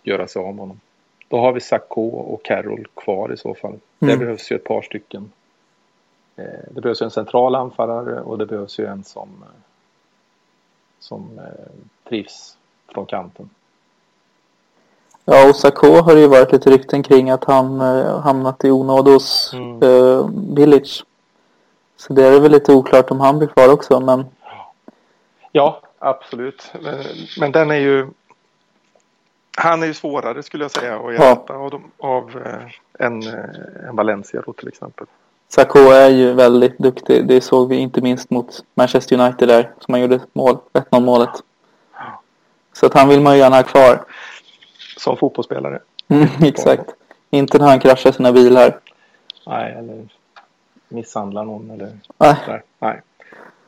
[0.03, 0.81] göra sig av med honom.
[1.29, 3.71] Då har vi Sacco och Carroll kvar i så fall.
[3.71, 3.81] Mm.
[3.99, 5.33] Det behövs ju ett par stycken.
[6.37, 9.61] Eh, det behövs ju en central anfallare och det behövs ju en som, eh,
[11.01, 11.41] som
[12.09, 12.57] trivs
[12.89, 13.51] från kanten.
[15.25, 17.81] Ja, och Sacco har ju varit lite rykten kring att han
[18.21, 20.55] hamnat i onåd hos mm.
[20.55, 21.05] Village.
[21.97, 24.25] Så det är väl lite oklart om han blir kvar också, men
[25.53, 26.73] Ja, absolut.
[26.83, 27.05] Men,
[27.41, 28.09] men den är ju...
[29.57, 31.55] Han är ju svårare skulle jag säga att ersätta ja.
[31.55, 35.07] av, de, av eh, en, eh, en Valencia då till exempel.
[35.49, 37.27] Sacco är ju väldigt duktig.
[37.27, 41.31] Det såg vi inte minst mot Manchester United där som han gjorde mål, 1-0 målet.
[42.73, 44.05] Så att han vill man ju gärna ha kvar.
[44.97, 45.81] Som fotbollsspelare.
[46.09, 46.91] Mm, exakt.
[47.31, 48.81] Inte när han kraschar sina bilar.
[49.47, 50.09] Nej, eller
[50.89, 52.37] misshandlar någon eller Nej.
[52.47, 52.63] Där.
[52.79, 53.01] Nej.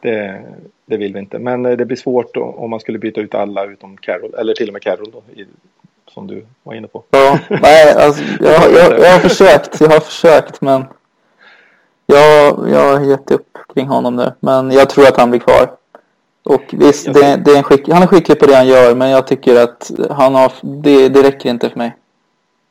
[0.04, 0.42] Det,
[0.86, 1.38] det vill vi inte.
[1.38, 4.68] Men eh, det blir svårt om man skulle byta ut alla utom Carol, eller till
[4.68, 5.46] och med Carol då, i,
[6.06, 7.02] som du var inne på.
[7.10, 10.84] Ja, nej, alltså, jag, jag, jag har försökt, jag har försökt men
[12.06, 14.32] jag, jag har gett upp kring honom nu.
[14.40, 15.70] Men jag tror att han blir kvar.
[16.42, 19.26] Och visst, det, det är skick, han är skicklig på det han gör men jag
[19.26, 21.96] tycker att han har, det, det räcker inte för mig.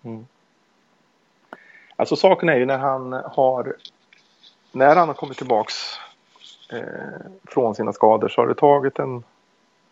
[0.03, 0.25] Mm.
[1.95, 3.75] Alltså saken är ju när han har,
[4.71, 5.99] när han har kommit tillbaks
[6.73, 9.23] eh, från sina skador så har det tagit en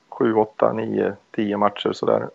[0.09, 2.29] 7, 8, 9, 10 matcher sådär.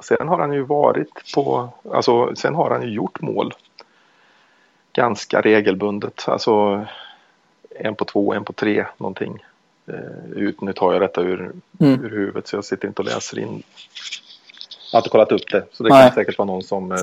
[0.00, 3.54] Sen har han ju varit på, alltså sen har han ju gjort mål
[4.92, 6.24] ganska regelbundet.
[6.28, 6.84] Alltså
[7.70, 9.44] en på två, en på tre någonting.
[9.86, 12.04] Eh, ut, nu tar jag detta ur, mm.
[12.04, 13.62] ur huvudet så jag sitter inte och läser in.
[14.92, 16.02] Jag har inte kollat upp det så det Nej.
[16.02, 16.98] kan säkert vara någon som, eh,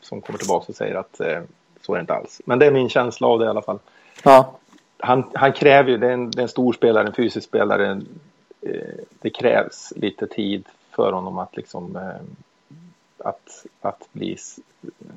[0.00, 1.40] som kommer tillbaka och säger att eh,
[1.82, 2.40] så är det inte alls.
[2.44, 3.78] Men det är min känsla av det i alla fall.
[4.22, 4.58] Ja
[4.98, 8.00] han, han kräver ju, det är, en, det är en stor spelare, en fysisk spelare.
[8.60, 12.20] Eh, det krävs lite tid för honom att liksom eh,
[13.18, 14.36] att, att bli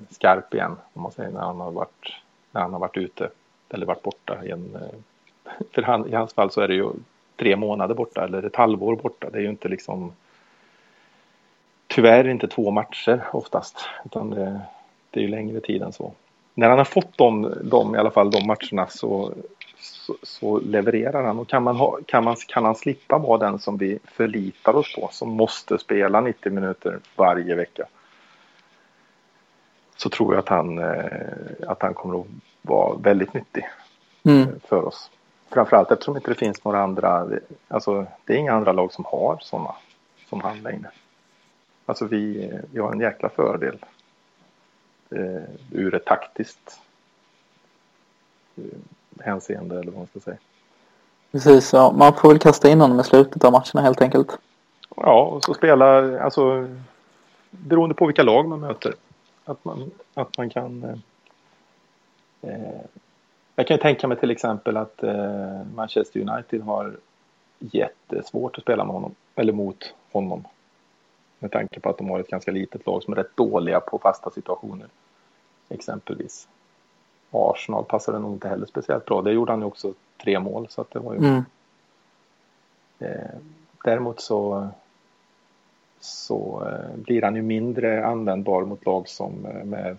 [0.09, 2.13] skarp igen, om man säger, när han har varit,
[2.51, 3.29] när han har varit ute
[3.69, 4.45] eller varit borta.
[4.45, 6.89] I en, eh, för han, i hans fall så är det ju
[7.35, 9.29] tre månader borta eller ett halvår borta.
[9.29, 10.11] Det är ju inte liksom
[11.87, 14.61] tyvärr inte två matcher oftast, utan det,
[15.11, 16.13] det är ju längre tid än så.
[16.53, 19.33] När han har fått dem, dem i alla fall de matcherna så
[20.09, 21.39] så, så, levererar han.
[21.39, 24.95] Och kan, man ha, kan, man, kan han slippa vara den som vi förlitar oss
[24.95, 27.85] på, som måste spela 90 minuter varje vecka.
[29.95, 32.27] Så tror jag att han, eh, att han kommer att
[32.61, 33.67] vara väldigt nyttig
[34.23, 34.59] mm.
[34.67, 35.11] för oss.
[35.49, 37.27] Framförallt eftersom inte det finns några andra,
[37.67, 39.75] alltså det är inga andra lag som har sådana
[40.29, 40.91] som han längre.
[41.85, 43.77] Alltså vi, vi har en jäkla fördel
[45.11, 46.81] eh, ur ett taktiskt
[48.55, 48.79] eh,
[49.21, 50.37] hänseende eller vad man ska säga.
[51.31, 51.91] Precis, ja.
[51.91, 54.37] Man får väl kasta in honom i slutet av matcherna helt enkelt.
[54.95, 56.67] Ja, och så spela, alltså
[57.49, 58.93] beroende på vilka lag man möter.
[59.45, 60.83] Att man, att man kan...
[60.83, 62.81] Eh, eh
[63.55, 66.97] jag kan tänka mig till exempel att eh, Manchester United har
[67.59, 70.43] jättesvårt att spela med honom, eller mot honom.
[71.39, 73.99] Med tanke på att de har ett ganska litet lag som är rätt dåliga på
[73.99, 74.87] fasta situationer.
[75.69, 76.47] Exempelvis.
[77.31, 79.21] Arsenal passade nog inte heller speciellt bra.
[79.21, 81.19] Det gjorde han ju också tre mål så att det var ju.
[81.19, 81.43] Mm.
[82.99, 83.39] Eh,
[83.83, 84.67] däremot så
[85.99, 89.97] så eh, blir han ju mindre användbar mot lag som eh, med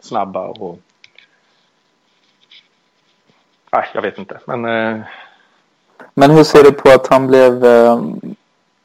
[0.00, 0.78] snabba och
[3.72, 4.40] Nej, jag vet inte.
[4.46, 5.00] Men, eh...
[6.14, 8.00] men hur ser du på att han blev, eh,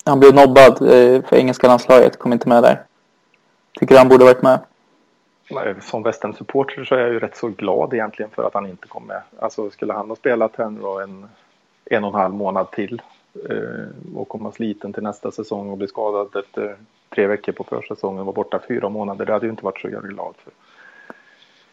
[0.06, 2.20] han blev nobbad eh, för engelska landslaget?
[2.20, 2.84] Kom inte med där.
[3.80, 4.60] Tycker han borde varit med?
[5.82, 9.04] Som Western-supporter så är jag ju rätt så glad egentligen för att han inte kom
[9.08, 9.22] med.
[9.39, 11.30] Alltså skulle han ha spelat här nu då en,
[11.86, 13.02] en och en halv månad till
[13.50, 16.76] eh, och komma sliten till nästa säsong och bli skadad efter
[17.10, 19.26] tre veckor på försäsongen och vara borta fyra månader.
[19.26, 20.54] Det hade ju inte varit så jag glad för.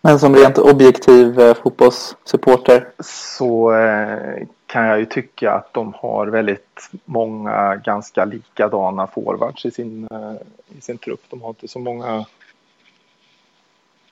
[0.00, 2.88] Men som rent objektiv eh, fotbollssupporter?
[2.98, 9.70] Så eh, kan jag ju tycka att de har väldigt många ganska likadana forwards i
[9.70, 10.32] sin, eh,
[10.78, 11.20] i sin trupp.
[11.28, 12.26] De har inte så många...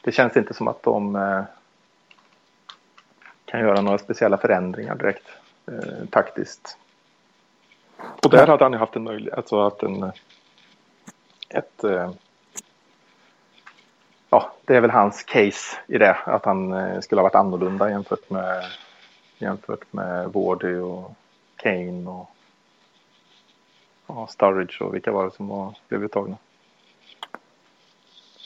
[0.05, 1.43] Det känns inte som att de eh,
[3.45, 5.29] kan göra några speciella förändringar direkt
[5.67, 6.79] eh, taktiskt.
[8.25, 10.13] Och där hade han ju haft en möjlighet, alltså att en,
[11.49, 12.11] ett eh,
[14.31, 16.15] ja, det är väl hans case i det.
[16.15, 18.65] Att han eh, skulle ha varit annorlunda jämfört med,
[19.39, 21.13] jämfört med Wardy och
[21.57, 22.31] Kane och
[24.07, 26.37] ja, Sturridge och vilka var det som var, blev uttagna?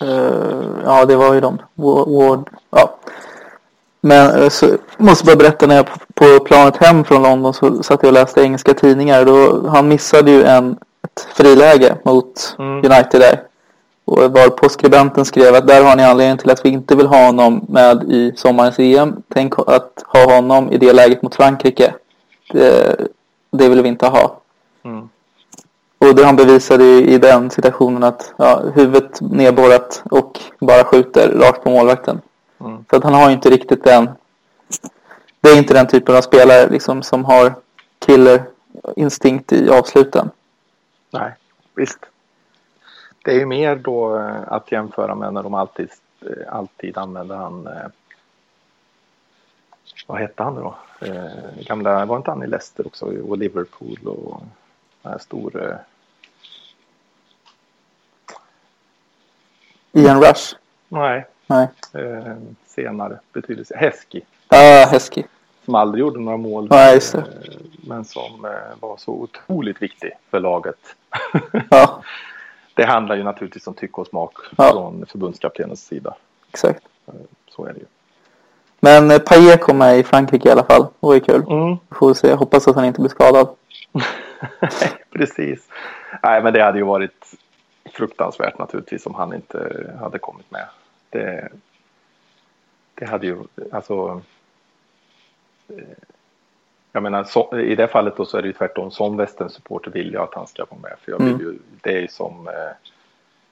[0.03, 1.59] Uh, ja, det var ju de.
[1.74, 2.94] Ward, ja.
[4.01, 8.03] Men uh, så, måste bara berätta när jag på planet hem från London så satt
[8.03, 9.24] jag och läste engelska tidningar.
[9.24, 12.76] Då, han missade ju en, ett friläge mot mm.
[12.76, 13.42] United där.
[14.05, 17.07] Och var på skribenten skrev att där har ni anledningen till att vi inte vill
[17.07, 19.22] ha honom med i sommarens EM.
[19.28, 21.94] Tänk att ha honom i det läget mot Frankrike.
[22.53, 22.96] Det,
[23.51, 24.40] det vill vi inte ha.
[24.84, 25.09] Mm.
[25.99, 31.64] Och det han bevisade i den situationen att ja, huvudet nedborrat och bara skjuter rakt
[31.64, 32.20] på målvakten.
[32.61, 32.84] Mm.
[32.84, 34.11] För att han har ju inte riktigt den...
[35.40, 37.55] Det är inte den typen av spelare liksom, som har
[37.99, 40.30] killerinstinkt i avsluten.
[41.11, 41.32] Nej,
[41.74, 41.99] visst.
[43.24, 45.90] Det är ju mer då eh, att jämföra med när de alltid,
[46.20, 47.86] eh, alltid använder han eh,
[50.07, 50.74] vad hette han då?
[51.61, 54.42] Gamla, var inte han i Leicester också och Liverpool och
[55.03, 55.62] den här stor...
[55.62, 55.76] Eh...
[59.92, 60.55] Ian Rush?
[60.88, 61.26] Nej.
[61.46, 61.68] Nej.
[61.92, 62.34] Eh,
[62.66, 63.76] senare betydelse.
[63.76, 64.20] Hesky.
[64.49, 65.22] Ja, uh, Hesky.
[65.64, 66.68] Som aldrig gjorde några mål.
[66.94, 67.24] Just det.
[67.86, 68.46] men som
[68.80, 70.78] var så otroligt viktig för laget.
[71.70, 72.03] ja.
[72.78, 74.70] det handlar ju naturligtvis om tycke och smak ja.
[74.70, 76.14] från förbundskaptenens sida.
[76.49, 76.82] Exakt.
[77.07, 77.14] Eh,
[77.49, 77.86] så är det ju.
[78.80, 80.82] Men eh, Payet kom med i Frankrike i alla fall.
[80.82, 81.42] Det var ju kul.
[81.51, 81.76] Mm.
[81.90, 82.34] Får se.
[82.34, 83.49] Hoppas att han inte blir skadad.
[85.11, 85.68] Precis.
[86.22, 87.34] Nej, men det hade ju varit
[87.93, 90.66] fruktansvärt naturligtvis om han inte hade kommit med.
[91.11, 91.49] Det,
[92.95, 93.36] det hade ju,
[93.72, 94.22] alltså
[95.68, 95.99] eh,
[96.93, 98.91] jag menar, så, i det fallet då så är det ju tvärtom.
[98.91, 100.95] Som västernsupporter vill jag att han ska vara med.
[101.01, 101.41] För jag vill mm.
[101.41, 102.72] ju, det är ju som, eh,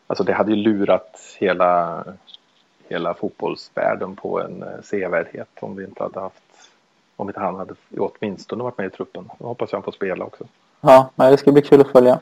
[0.07, 2.05] alltså det hade ju lurat hela,
[2.89, 6.71] hela fotbollsvärlden på en eh, sevärdhet om vi inte hade haft,
[7.17, 9.31] om inte han hade åtminstone varit med i truppen.
[9.39, 10.45] Jag hoppas jag han får spela också.
[10.81, 12.21] Ja, det ska bli kul att följa.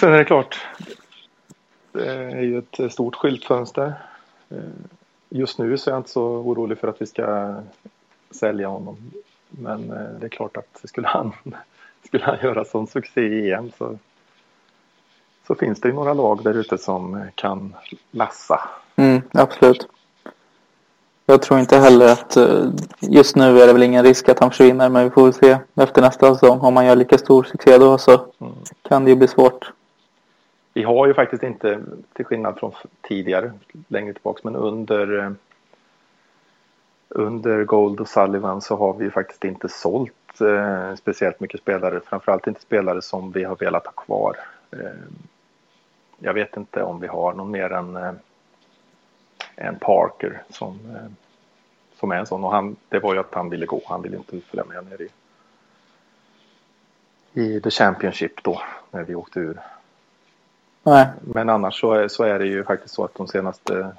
[0.00, 0.66] Sen är det klart,
[1.92, 3.94] det är ju ett stort skyltfönster.
[4.50, 4.58] Eh,
[5.28, 7.54] just nu så är jag inte så orolig för att vi ska
[8.30, 8.96] sälja honom.
[9.48, 11.32] Men eh, det är klart att skulle han,
[12.06, 13.98] skulle han göra sån succé i EM så,
[15.46, 17.74] så finns det ju några lag där ute som kan
[18.10, 18.68] lassa.
[18.96, 19.88] Mm, absolut.
[21.30, 22.70] Jag tror inte heller att eh,
[23.00, 25.58] just nu är det väl ingen risk att han försvinner men vi får väl se
[25.74, 26.60] efter nästa säsong.
[26.60, 28.52] Om man gör lika stor succé då så mm.
[28.88, 29.72] kan det ju bli svårt.
[30.74, 31.80] Vi har ju faktiskt inte,
[32.12, 32.72] till skillnad från
[33.02, 33.52] tidigare,
[33.88, 35.30] längre tillbaka, men under eh,
[37.08, 42.00] under Gold och Sullivan så har vi faktiskt inte sålt eh, speciellt mycket spelare.
[42.06, 44.36] Framförallt inte spelare som vi har velat ha kvar.
[44.70, 44.78] Eh,
[46.18, 48.12] jag vet inte om vi har någon mer än eh,
[49.60, 51.10] en Parker som, eh,
[51.98, 52.44] som är en sån.
[52.44, 53.82] Och han, det var ju att han ville gå.
[53.86, 55.08] Han ville inte följa med ner i,
[57.40, 59.60] i The Championship då när vi åkte ur.
[60.82, 61.06] Nej.
[61.20, 63.92] Men annars så är, så är det ju faktiskt så att de senaste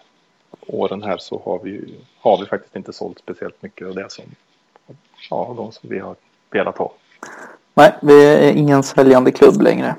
[0.68, 4.26] åren här så har vi, har vi faktiskt inte sålt speciellt mycket av det som,
[5.30, 6.16] ja, de som vi har
[6.50, 6.94] velat ha.
[7.74, 9.96] Nej, vi är ingen säljande klubb längre.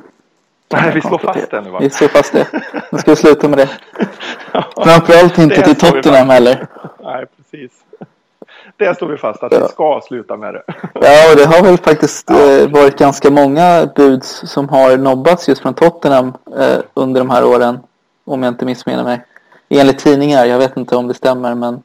[0.73, 1.79] Nej, vi slår fast det nu va?
[1.79, 2.47] Vi slår fast det.
[2.93, 3.69] Nu ska vi sluta med det.
[4.85, 6.67] Framförallt inte till Tottenham heller.
[7.03, 7.73] Nej, precis.
[8.77, 9.59] det står vi fast att ja.
[9.61, 10.63] vi ska sluta med det.
[10.95, 12.51] ja, och det har väl faktiskt ja.
[12.51, 17.45] eh, varit ganska många bud som har nobbats just från Tottenham eh, under de här
[17.45, 17.79] åren.
[18.25, 19.21] Om jag inte missminner mig.
[19.69, 21.83] Enligt tidningar, jag vet inte om det stämmer men.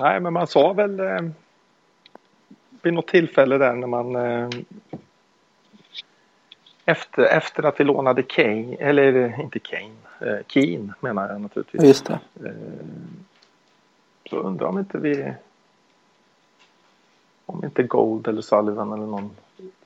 [0.00, 1.20] Nej, men man sa väl eh,
[2.82, 4.48] vid något tillfälle där när man eh,
[6.88, 11.82] efter, efter att vi lånade Kane, eller inte Kane, eh, Keen menar jag naturligtvis.
[11.82, 12.18] Just det.
[12.44, 12.50] Eh,
[14.30, 15.32] så undrar om inte vi
[17.46, 19.30] om inte Gold eller Sullivan eller någon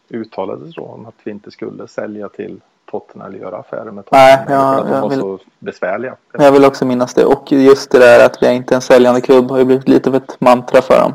[0.08, 4.44] uttalade så om att vi inte skulle sälja till Tottenham eller göra affärer med Tottenham.
[4.48, 6.16] Nej, ja, för att de var vill, så besvärliga.
[6.32, 7.24] Jag vill också minnas det.
[7.24, 10.08] Och just det där att vi är inte en säljande klubb har ju blivit lite
[10.08, 11.12] av ett mantra för dem.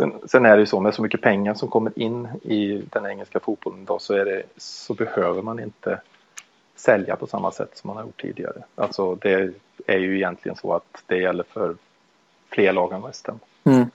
[0.00, 3.06] Sen, sen, är det ju så med så mycket pengar som kommer in i den
[3.06, 6.00] engelska fotbollen idag så, är det, så behöver man inte
[6.76, 8.62] sälja på samma sätt som man har gjort tidigare.
[8.74, 9.54] Alltså det
[9.86, 11.76] är ju egentligen så att det gäller för
[12.48, 13.28] fler lag än West
[13.64, 13.90] mm.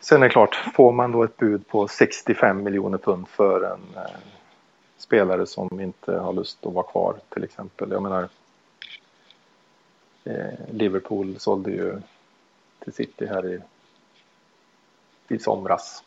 [0.00, 4.02] Sen är det klart, får man då ett bud på 65 miljoner pund för en
[4.02, 4.10] eh,
[4.98, 7.90] spelare som inte har lust att vara kvar till exempel.
[7.90, 8.28] Jag menar,
[10.24, 12.00] eh, Liverpool sålde ju
[12.78, 13.60] till City här i,
[15.28, 16.02] i somras.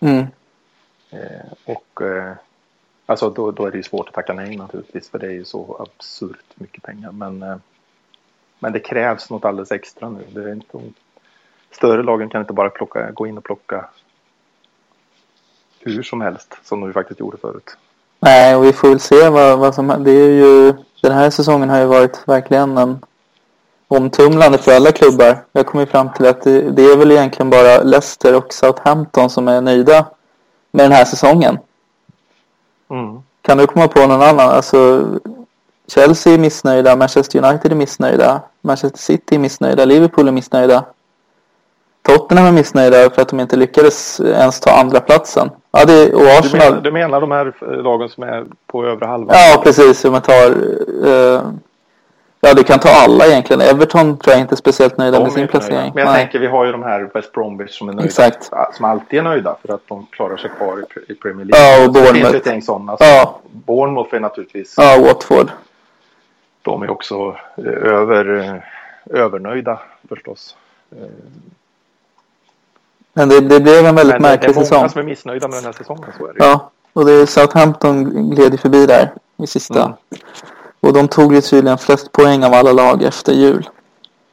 [0.00, 0.26] Mm.
[1.10, 2.32] Eh, och eh,
[3.06, 5.44] alltså då, då är det ju svårt att tacka nej naturligtvis för det är ju
[5.44, 7.12] så absurt mycket pengar.
[7.12, 7.56] Men, eh,
[8.58, 10.24] men det krävs något alldeles extra nu.
[10.32, 10.80] Det är inte,
[11.70, 13.88] större lagen kan inte bara plocka, gå in och plocka
[15.80, 17.76] hur som helst som de faktiskt gjorde förut.
[18.20, 21.70] Nej, och vi får väl se vad, vad som Det är ju, den här säsongen
[21.70, 22.98] har ju varit verkligen en
[23.88, 25.44] omtumlande för alla klubbar.
[25.52, 29.48] Jag kommer fram till att det, det, är väl egentligen bara Leicester och Southampton som
[29.48, 30.06] är nöjda
[30.70, 31.58] med den här säsongen.
[32.90, 33.22] Mm.
[33.42, 34.50] Kan du komma på någon annan?
[34.50, 35.08] Alltså,
[35.88, 40.84] Chelsea är missnöjda, Manchester United är missnöjda, Manchester City är missnöjda, Liverpool är missnöjda.
[42.02, 45.50] Tottenham är missnöjda för att de inte lyckades ens ta andra platsen.
[45.70, 46.42] Ja, det, och Arsenal...
[46.42, 49.36] du, menar, du menar de här lagen som är på övre halvan?
[49.36, 50.04] Ja, precis.
[50.04, 50.50] Om man tar...
[51.06, 51.40] Uh,
[52.48, 53.60] ja, du kan ta alla egentligen.
[53.60, 55.92] Everton tror jag inte är speciellt nöjda de med sin placering.
[55.94, 56.22] Men jag Nej.
[56.22, 58.06] tänker, vi har ju de här West Bromwich som är nöjda.
[58.06, 58.50] Exakt.
[58.72, 61.76] Som alltid är nöjda för att de klarar sig kvar i, i Premier League.
[61.76, 62.22] Ja, och Bournemouth.
[62.22, 62.96] Det finns ett gäng sådana.
[63.00, 63.38] Ja.
[63.50, 64.74] Bournemouth är naturligtvis...
[64.76, 65.50] Ja, Watford.
[66.62, 68.54] De är också eh, över,
[69.10, 70.56] eh, övernöjda förstås.
[73.12, 74.68] Men det, det blev en väldigt märklig säsong.
[74.70, 76.04] Det är många som är missnöjda med den här säsongen.
[76.18, 76.44] Så är det.
[76.44, 79.82] Ja, och det är Southampton gled förbi där i sista.
[79.82, 79.96] Mm.
[80.84, 83.68] Och de tog ju tydligen flest poäng av alla lag efter jul.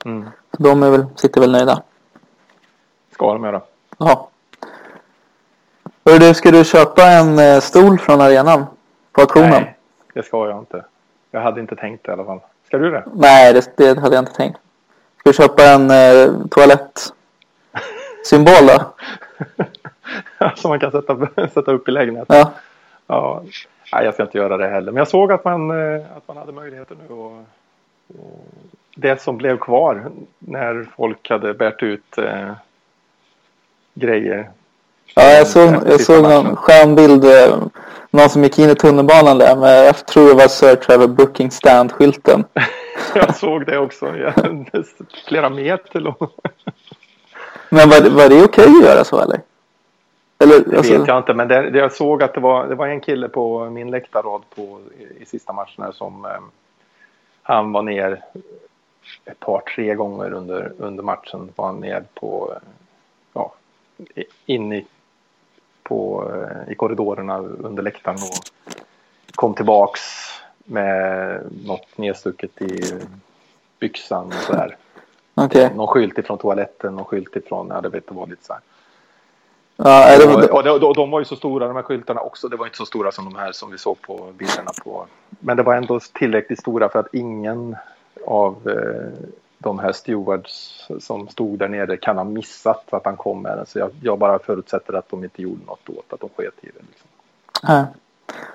[0.06, 0.30] Mm.
[0.58, 1.84] Så de är väl, sitter väl nöjda.
[3.14, 3.62] Ska de göra.
[3.98, 4.30] Ja.
[6.06, 8.66] Hör du, ska du köpa en eh, stol från arenan?
[9.12, 9.50] På auktionen?
[9.50, 9.78] Nej,
[10.14, 10.86] det ska jag inte.
[11.32, 12.40] Jag hade inte tänkt det i alla fall.
[12.68, 13.04] Ska du det?
[13.14, 14.60] Nej, det, det hade jag inte tänkt.
[15.20, 17.14] Ska du köpa en eh, toalett?
[18.24, 18.94] symbol då?
[20.56, 21.18] Som man kan sätta,
[21.54, 22.36] sätta upp i lägenheten?
[22.38, 22.52] Ja.
[23.08, 23.44] ja.
[23.94, 24.92] Nej, jag ska inte göra det heller.
[24.92, 27.14] Men jag såg att man, eh, att man hade möjligheter nu.
[27.14, 27.46] Och,
[28.08, 28.46] och
[28.96, 32.52] det som blev kvar när folk hade bärt ut eh,
[33.94, 34.50] grejer.
[35.16, 37.26] Ja, jag såg, jag såg någon skön bild.
[37.26, 37.58] Eh,
[38.12, 41.52] någon som gick in i tunnelbanan där med, jag tror det var Sir Trevor Booking
[41.52, 42.44] Stand-skylten.
[43.16, 44.06] jag såg det också.
[45.28, 46.28] Flera meter lång.
[47.70, 49.40] Men var, var det okej okay att göra så eller?
[50.42, 50.98] Eller det alltså...
[50.98, 53.30] vet jag inte, men det, det, jag såg att det var, det var en kille
[53.30, 56.32] på min läktarrad på, i, i sista matchen som eh,
[57.44, 58.24] han var ner
[59.26, 62.54] ett par, tre gånger under, under matchen var han ner på,
[63.34, 63.54] ja,
[64.46, 64.86] in i,
[65.84, 68.74] på, eh, i korridorerna under läktaren och
[69.36, 70.02] kom tillbaks
[70.58, 72.82] med något nedstucket i
[73.80, 74.78] byxan och sådär.
[75.36, 75.70] Okay.
[75.76, 78.62] Någon skylt ifrån toaletten, någon skylt ifrån, ja det vet det var lite så här.
[79.84, 82.48] Ja, det och, och, och, de var ju så stora de här skyltarna också.
[82.48, 85.06] Det var inte så stora som de här som vi såg på bilderna på.
[85.40, 87.76] Men det var ändå tillräckligt stora för att ingen
[88.28, 93.42] av eh, de här stewards som stod där nere kan ha missat att han kom
[93.42, 93.66] med den.
[93.66, 96.66] Så jag, jag bara förutsätter att de inte gjorde något åt att de sket i
[96.68, 96.84] det.
[96.90, 97.08] Liksom.
[97.62, 97.86] Ja.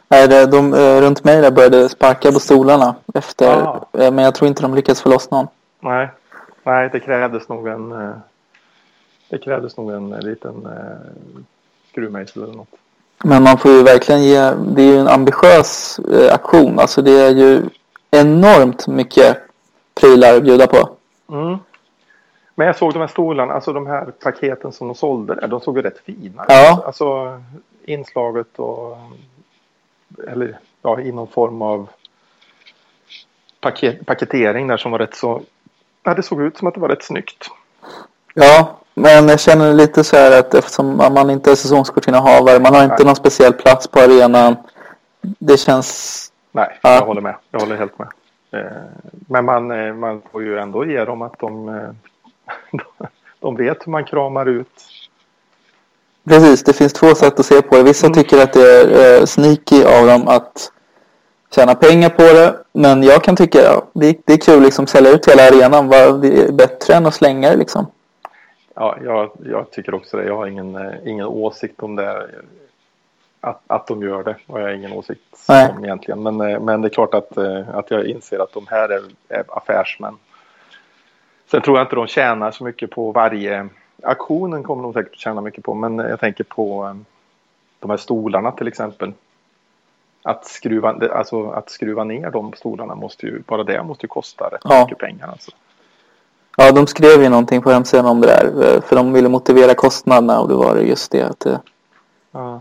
[0.09, 3.47] Nej, det, de, eh, runt mig där började sparka på stolarna efter.
[3.47, 3.87] Ah.
[3.93, 5.47] Men jag tror inte de lyckades få loss någon.
[5.81, 6.09] Nej.
[6.62, 8.11] Nej, det krävdes nog en, eh,
[9.29, 11.33] det krävdes nog en liten eh,
[11.91, 12.68] skruvmejsel eller något.
[13.24, 16.79] Men man får ju verkligen ge, det är ju en ambitiös eh, aktion.
[16.79, 17.62] Alltså det är ju
[18.11, 19.39] enormt mycket
[19.95, 20.89] prylar att bjuda på.
[21.29, 21.59] Mm.
[22.55, 25.77] Men jag såg de här stolarna, alltså de här paketen som de sålde de såg
[25.77, 26.49] ju rätt fina ut.
[26.49, 26.83] Ja.
[26.87, 27.41] Alltså
[27.85, 28.99] inslaget och,
[30.29, 31.89] eller ja, i någon form av
[33.61, 35.43] paket, paketering där som var rätt så
[36.03, 37.47] Ja, det såg ut som att det var rätt snyggt.
[38.35, 42.85] Ja, men jag känner lite så här att eftersom man inte är säsongskortinnehavare, man har
[42.85, 43.07] inte Nej.
[43.07, 44.57] någon speciell plats på arenan.
[45.21, 46.33] Det känns...
[46.53, 46.95] Nej, ja.
[46.95, 47.35] jag håller med.
[47.51, 48.09] Jag håller helt med.
[48.51, 48.67] Eh,
[49.29, 51.91] men man, eh, man får ju ändå ge dem att de, eh,
[53.41, 54.85] de vet hur man kramar ut.
[56.29, 57.83] Precis, det finns två sätt att se på det.
[57.83, 58.15] Vissa mm.
[58.15, 60.73] tycker att det är sneaky av dem att
[61.55, 62.57] tjäna pengar på det.
[62.73, 65.89] Men jag kan tycka ja, det, är kul liksom att sälja ut hela arenan.
[66.21, 67.87] Det är bättre än att slänga det liksom.
[68.79, 70.24] Ja, jag, jag tycker också det.
[70.24, 72.31] Jag har ingen, ingen åsikt om det.
[73.41, 75.72] Att, att de gör det har jag ingen åsikt Nej.
[75.77, 76.22] om egentligen.
[76.22, 80.16] Men, men det är klart att, att jag inser att de här är, är affärsmän.
[81.47, 83.68] Sen tror jag inte de tjänar så mycket på varje
[84.03, 85.74] aktionen kommer de säkert tjäna mycket på.
[85.74, 86.97] Men jag tänker på
[87.79, 89.12] de här stolarna till exempel
[90.22, 94.45] att skruva, alltså att skruva ner de stolarna måste ju, bara det måste ju kosta
[94.53, 94.85] rätt ja.
[94.85, 95.29] mycket pengar.
[95.29, 95.51] Alltså.
[96.57, 98.75] Ja, de skrev ju någonting på hemsidan om det där.
[98.75, 101.61] Eh, för de ville motivera kostnaderna och då var det just det att det...
[102.33, 102.61] Ja.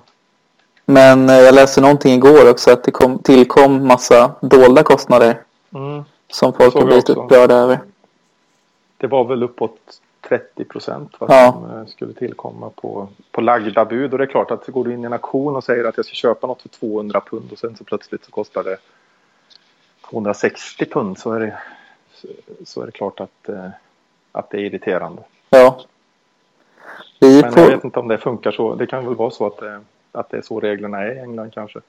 [0.86, 5.42] Men eh, jag läste någonting igår också att det kom, tillkom massa dolda kostnader.
[5.74, 6.04] Mm.
[6.32, 7.80] Som folk har blivit upprörda över.
[8.98, 9.78] Det var väl uppåt
[10.28, 11.52] 30 procent vad ja.
[11.52, 14.12] som eh, skulle tillkomma på, på lagda bud.
[14.12, 16.06] Och det är klart att går du in i en auktion och säger att jag
[16.06, 18.78] ska köpa något för 200 pund och sen så plötsligt så kostar det
[20.10, 21.58] 260 pund så är det,
[22.66, 23.70] så är det klart att, eh,
[24.36, 25.22] att det är irriterande.
[25.50, 25.80] Ja.
[27.20, 28.76] Vi Men jag vet inte om det funkar så.
[28.76, 29.82] Det kan väl vara så att det,
[30.12, 31.80] att det är så reglerna är i England kanske.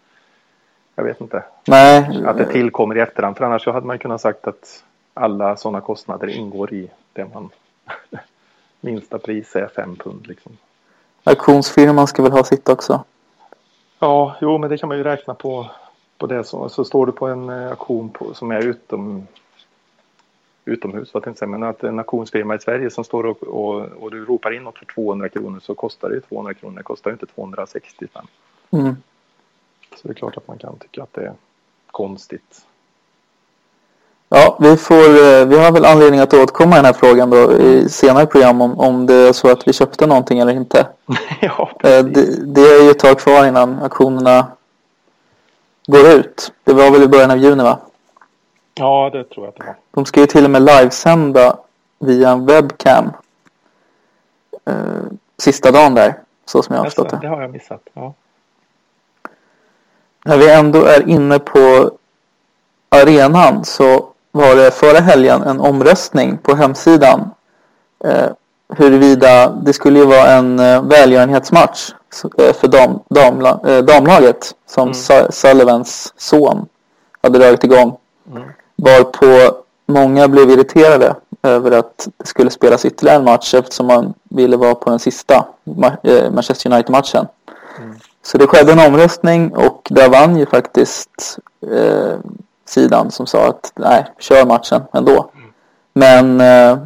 [0.94, 1.44] Jag vet inte.
[1.66, 2.22] Nej.
[2.26, 3.36] Att det tillkommer i efterhand.
[3.36, 4.84] För annars så hade man kunnat sagt att
[5.14, 7.50] alla sådana kostnader ingår i det man
[8.80, 10.56] minsta pris är 5 pund liksom.
[11.24, 13.04] Auktionsfirman ska väl ha sitt också?
[13.98, 15.66] Ja, jo men det kan man ju räkna på,
[16.18, 16.44] på det.
[16.44, 19.26] Så, så står du på en eh, auktion på, som är utom,
[20.66, 24.10] utomhus, vad jag säga, men att en auktionsfirma i Sverige som står och, och, och,
[24.10, 27.10] du ropar in något för 200 kronor så kostar det ju 200 kronor, det kostar
[27.10, 28.26] ju inte 260 spänn.
[28.70, 28.96] Mm.
[29.96, 31.32] Så det är klart att man kan tycka att det är
[31.86, 32.66] konstigt.
[34.28, 37.52] Ja, vi, får, eh, vi har väl anledning att återkomma i den här frågan då
[37.52, 40.86] i senare program om, om det är så att vi köpte någonting eller inte.
[41.40, 44.46] ja, eh, det, det, är ju ett tag kvar innan auktionerna
[45.86, 46.52] går ut.
[46.64, 47.78] Det var väl i början av juni va?
[48.78, 49.76] Ja, det tror jag att det var.
[49.90, 51.58] De ska ju till och med livesända
[51.98, 53.12] via en webcam.
[54.64, 54.74] Eh,
[55.38, 56.14] sista dagen där,
[56.44, 57.18] så som jag har förstått det.
[57.22, 58.14] Det har jag missat, ja.
[60.24, 61.90] När vi ändå är inne på
[62.88, 67.30] arenan så var det förra helgen en omröstning på hemsidan
[68.04, 68.28] eh,
[68.68, 71.90] huruvida det skulle ju vara en eh, välgörenhetsmatch
[72.38, 75.32] eh, för dam, damla, eh, damlaget som mm.
[75.32, 76.68] Sullivans son
[77.22, 77.96] hade dragit igång.
[78.30, 78.42] Mm.
[78.76, 79.56] Varpå
[79.86, 84.74] många blev irriterade över att det skulle spelas ytterligare en match eftersom man ville vara
[84.74, 85.46] på den sista
[86.02, 87.26] eh, Manchester United-matchen.
[87.78, 87.96] Mm.
[88.22, 91.38] Så det skedde en omröstning och där vann ju faktiskt
[91.72, 92.18] eh,
[92.64, 95.30] sidan som sa att nej, kör matchen ändå.
[95.34, 95.52] Mm.
[95.92, 96.78] Men eh,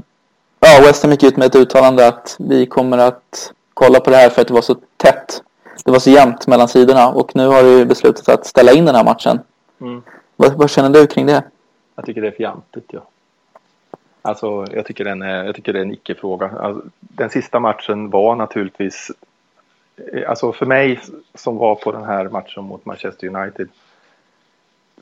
[0.61, 4.17] ja, West Ham gick ut med ett uttalande att vi kommer att kolla på det
[4.17, 5.43] här för att det var så tätt.
[5.85, 8.95] Det var så jämnt mellan sidorna och nu har du beslutat att ställa in den
[8.95, 9.41] här matchen.
[9.81, 10.03] Mm.
[10.37, 11.43] Vad, vad, känner du kring det?
[11.95, 12.87] Jag tycker det är för jantigt.
[12.89, 13.07] Ja.
[14.23, 16.51] Alltså, jag tycker, den är, jag tycker det är en icke-fråga.
[16.61, 19.11] Alltså, den sista matchen var naturligtvis...
[20.13, 21.01] Eh, alltså för mig
[21.35, 23.69] som var på den här matchen mot Manchester United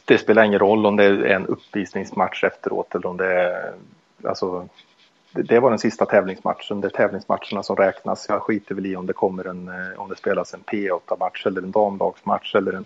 [0.09, 3.73] det spelar ingen roll om det är en uppvisningsmatch efteråt eller om det är...
[4.25, 4.69] Alltså,
[5.33, 6.81] det, det var den sista tävlingsmatchen.
[6.81, 8.27] Det är tävlingsmatcherna som räknas.
[8.29, 9.69] Jag skiter väl i om det kommer en...
[9.69, 12.85] Eh, om det spelas en P8-match eller en damlagsmatch eller en...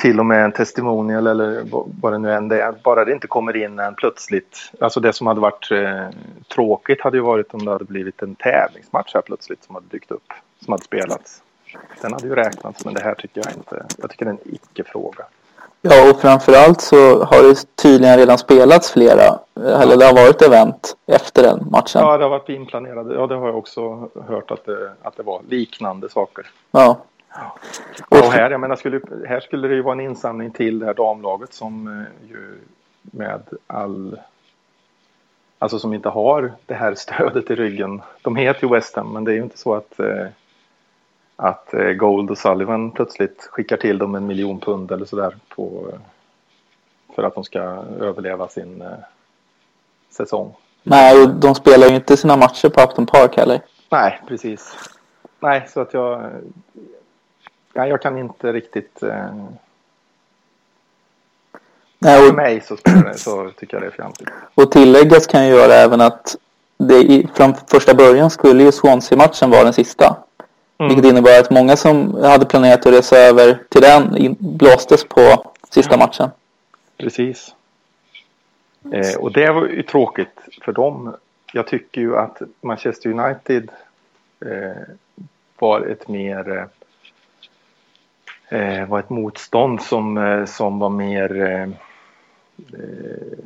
[0.00, 1.62] Till och med en testimonial eller
[2.00, 2.72] vad det nu än är.
[2.84, 4.72] Bara det inte kommer in en plötsligt.
[4.80, 6.18] Alltså det som hade varit eh,
[6.54, 10.10] tråkigt hade ju varit om det hade blivit en tävlingsmatch här plötsligt som hade dykt
[10.10, 10.32] upp.
[10.64, 11.42] Som hade spelats.
[12.00, 13.86] Den hade ju räknats men det här tycker jag inte.
[13.98, 15.24] Jag tycker det är en icke-fråga.
[15.82, 20.96] Ja, och framförallt så har det tydligen redan spelats flera, eller det har varit event
[21.06, 22.02] efter den matchen.
[22.02, 23.14] Ja, det har varit inplanerade.
[23.14, 26.46] Ja, det har jag också hört att det, att det var liknande saker.
[26.70, 26.98] Ja.
[27.34, 27.56] Ja.
[28.08, 30.94] Och här, jag menar, skulle, här skulle det ju vara en insamling till det här
[30.94, 32.58] damlaget som eh, ju
[33.02, 34.18] med all
[35.62, 38.02] Alltså som inte har det här stödet i ryggen.
[38.22, 40.26] De heter ju West Ham men det är ju inte så att eh,
[41.36, 45.92] att eh, Gold och Sullivan plötsligt skickar till dem en miljon pund eller sådär på
[47.14, 47.60] för att de ska
[48.00, 48.84] överleva sin
[50.10, 50.54] säsong.
[50.82, 53.60] Nej, de spelar ju inte sina matcher på Upton Park heller.
[53.90, 54.76] Nej, precis.
[55.40, 56.30] Nej, så att jag...
[57.72, 59.02] Nej, jag kan inte riktigt...
[59.02, 59.34] Eh...
[61.98, 64.28] Nej, och, för mig så, det, så tycker jag det är fjantigt.
[64.54, 66.36] Och tilläggas kan ju göra även att
[66.76, 70.16] det i, från första början skulle ju Swansea-matchen vara den sista.
[70.78, 70.88] Mm.
[70.88, 75.96] Vilket innebar att många som hade planerat att resa över till den blåstes på sista
[75.96, 76.30] matchen.
[76.96, 77.54] Precis.
[78.92, 81.16] Eh, och det var ju tråkigt för dem.
[81.52, 83.70] Jag tycker ju att Manchester United
[84.46, 84.82] eh,
[85.58, 86.68] var ett mer
[88.50, 91.62] eh, var ett motstånd som, eh, som var mer eh,
[92.72, 93.44] eh,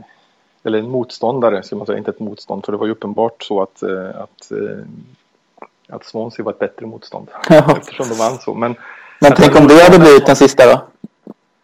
[0.63, 3.63] eller en motståndare, ska man säga, inte ett motstånd, för det var ju uppenbart så
[3.63, 3.83] att,
[4.15, 4.53] att,
[5.89, 7.29] att Swansea var ett bättre motstånd.
[7.49, 7.77] Ja.
[7.79, 8.55] Eftersom de vann så.
[8.55, 8.75] Men,
[9.21, 10.81] men tänk om det hade blivit den sista då?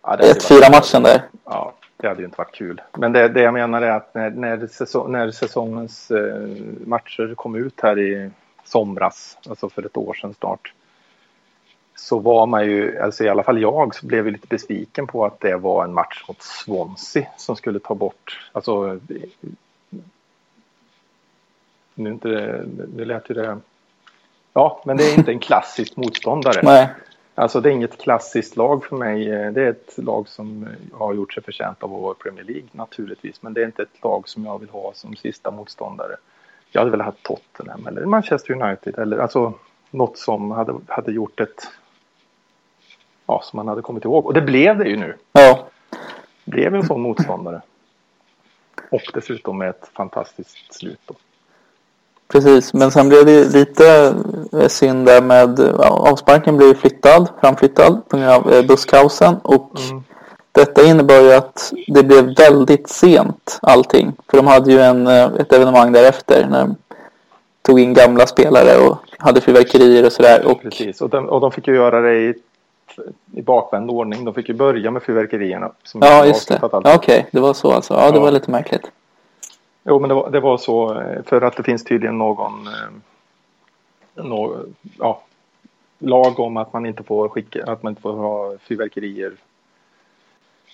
[0.02, 1.22] Ja, ett fyra matchen där.
[1.44, 2.80] Ja, det hade ju inte varit kul.
[2.98, 6.42] Men det, det jag menar är att när, när, säsong, när säsongens eh,
[6.86, 8.30] matcher kom ut här i
[8.64, 10.72] somras, alltså för ett år sedan snart,
[12.00, 15.24] så var man ju, alltså i alla fall jag, så blev jag lite besviken på
[15.24, 19.00] att det var en match mot Swansea som skulle ta bort, alltså
[21.94, 23.58] nu inte det, det lät ju det,
[24.52, 26.60] ja men det är inte en klassisk motståndare.
[26.64, 26.88] Nej.
[27.34, 29.24] Alltså det är inget klassiskt lag för mig.
[29.26, 32.68] Det är ett lag som har gjort sig förtjänt av att vara i Premier League
[32.72, 33.42] naturligtvis.
[33.42, 36.16] Men det är inte ett lag som jag vill ha som sista motståndare.
[36.70, 39.54] Jag hade velat ha Tottenham eller Manchester United eller alltså
[39.90, 41.68] något som hade, hade gjort ett
[43.30, 44.26] ja, som man hade kommit ihåg.
[44.26, 45.16] Och det blev det ju nu.
[45.32, 45.66] Ja.
[46.44, 47.62] Det blev en sån motståndare.
[48.90, 51.00] Och dessutom med ett fantastiskt slut.
[51.06, 51.14] Då.
[52.28, 54.14] Precis, men sen blev det lite
[54.52, 60.02] eh, synd där med avsparken blev flyttad, framflyttad på grund av eh, busskaosen och mm.
[60.52, 64.12] detta innebar ju att det blev väldigt sent allting.
[64.30, 66.76] För de hade ju en, eh, ett evenemang därefter när de
[67.62, 70.46] tog in gamla spelare och hade fyrverkerier och sådär.
[70.46, 70.62] Och...
[70.62, 72.34] Precis, och de, och de fick ju göra det i,
[73.34, 74.24] i bakvänd ordning.
[74.24, 75.72] De fick ju börja med fyrverkerierna.
[75.94, 76.58] ja, just det.
[76.62, 77.94] Okej, okay, det var så alltså.
[77.94, 78.90] Ja, det var lite märkligt.
[79.84, 84.24] Jo, men det var, det var så eh, för att det finns tydligen någon, eh,
[84.24, 84.56] no,
[84.98, 85.22] ja,
[85.98, 89.32] lag om att man inte får skicka, att man inte får ha fyrverkerier.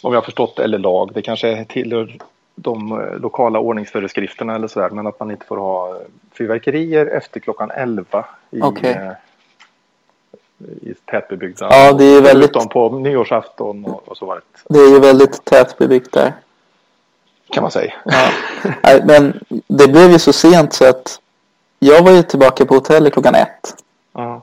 [0.03, 2.19] Om jag har förstått eller lag, det kanske tillhör
[2.55, 5.99] de eh, lokala ordningsföreskrifterna eller sådär, men att man inte får ha
[6.33, 8.95] fyrverkerier efter klockan 11 i, okay.
[10.59, 11.67] I tätbebyggda.
[11.71, 12.51] Ja, det är väldigt...
[12.51, 14.75] Utom på nyårsafton och, och så var det.
[14.75, 16.33] Det är ju väldigt tätbebyggt där
[17.51, 17.95] kan man säga.
[18.05, 18.31] Ja.
[19.05, 21.21] Men det blev ju så sent så att
[21.79, 23.77] jag var ju tillbaka på hotellet klockan ett.
[24.13, 24.43] Ja.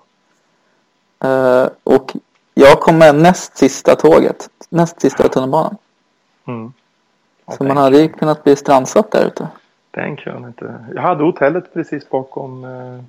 [1.26, 2.16] Uh, och
[2.53, 4.49] jag kom med näst sista tåget.
[4.70, 5.78] Näst sista tunnelbanan.
[6.47, 6.74] Mm.
[7.57, 9.47] Så man hade ju kunnat bli strandsatt där ute.
[9.91, 10.86] Den kunde inte.
[10.95, 13.01] Jag hade hotellet precis bakom, uh,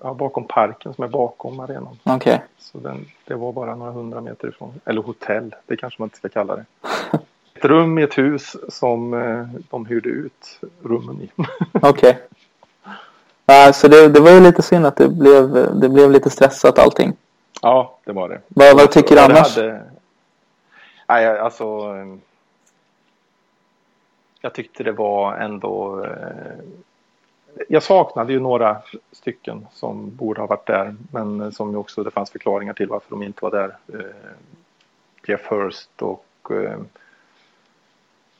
[0.00, 1.98] ja, bakom parken som är bakom arenan.
[2.04, 2.38] Okay.
[2.58, 4.80] Så den, det var bara några hundra meter ifrån.
[4.84, 6.64] Eller hotell, det kanske man inte ska kalla det.
[7.54, 11.30] ett rum i ett hus som eh, de hyrde ut rummen i.
[11.72, 11.90] Okej.
[11.90, 12.14] Okay.
[13.46, 16.78] Ja, så det, det var ju lite synd att det blev, det blev lite stressat
[16.78, 17.16] allting.
[17.62, 18.40] Ja, det var det.
[18.48, 19.56] Vad, vad tycker du annars?
[19.56, 19.82] Hade...
[21.08, 21.64] Nej, alltså.
[21.64, 22.16] Eh,
[24.40, 26.06] jag tyckte det var ändå.
[27.56, 28.82] Eh, jag saknade ju några
[29.12, 33.22] stycken som borde ha varit där, men som också det fanns förklaringar till varför de
[33.22, 33.76] inte var där.
[35.26, 36.22] Jeff Hurst och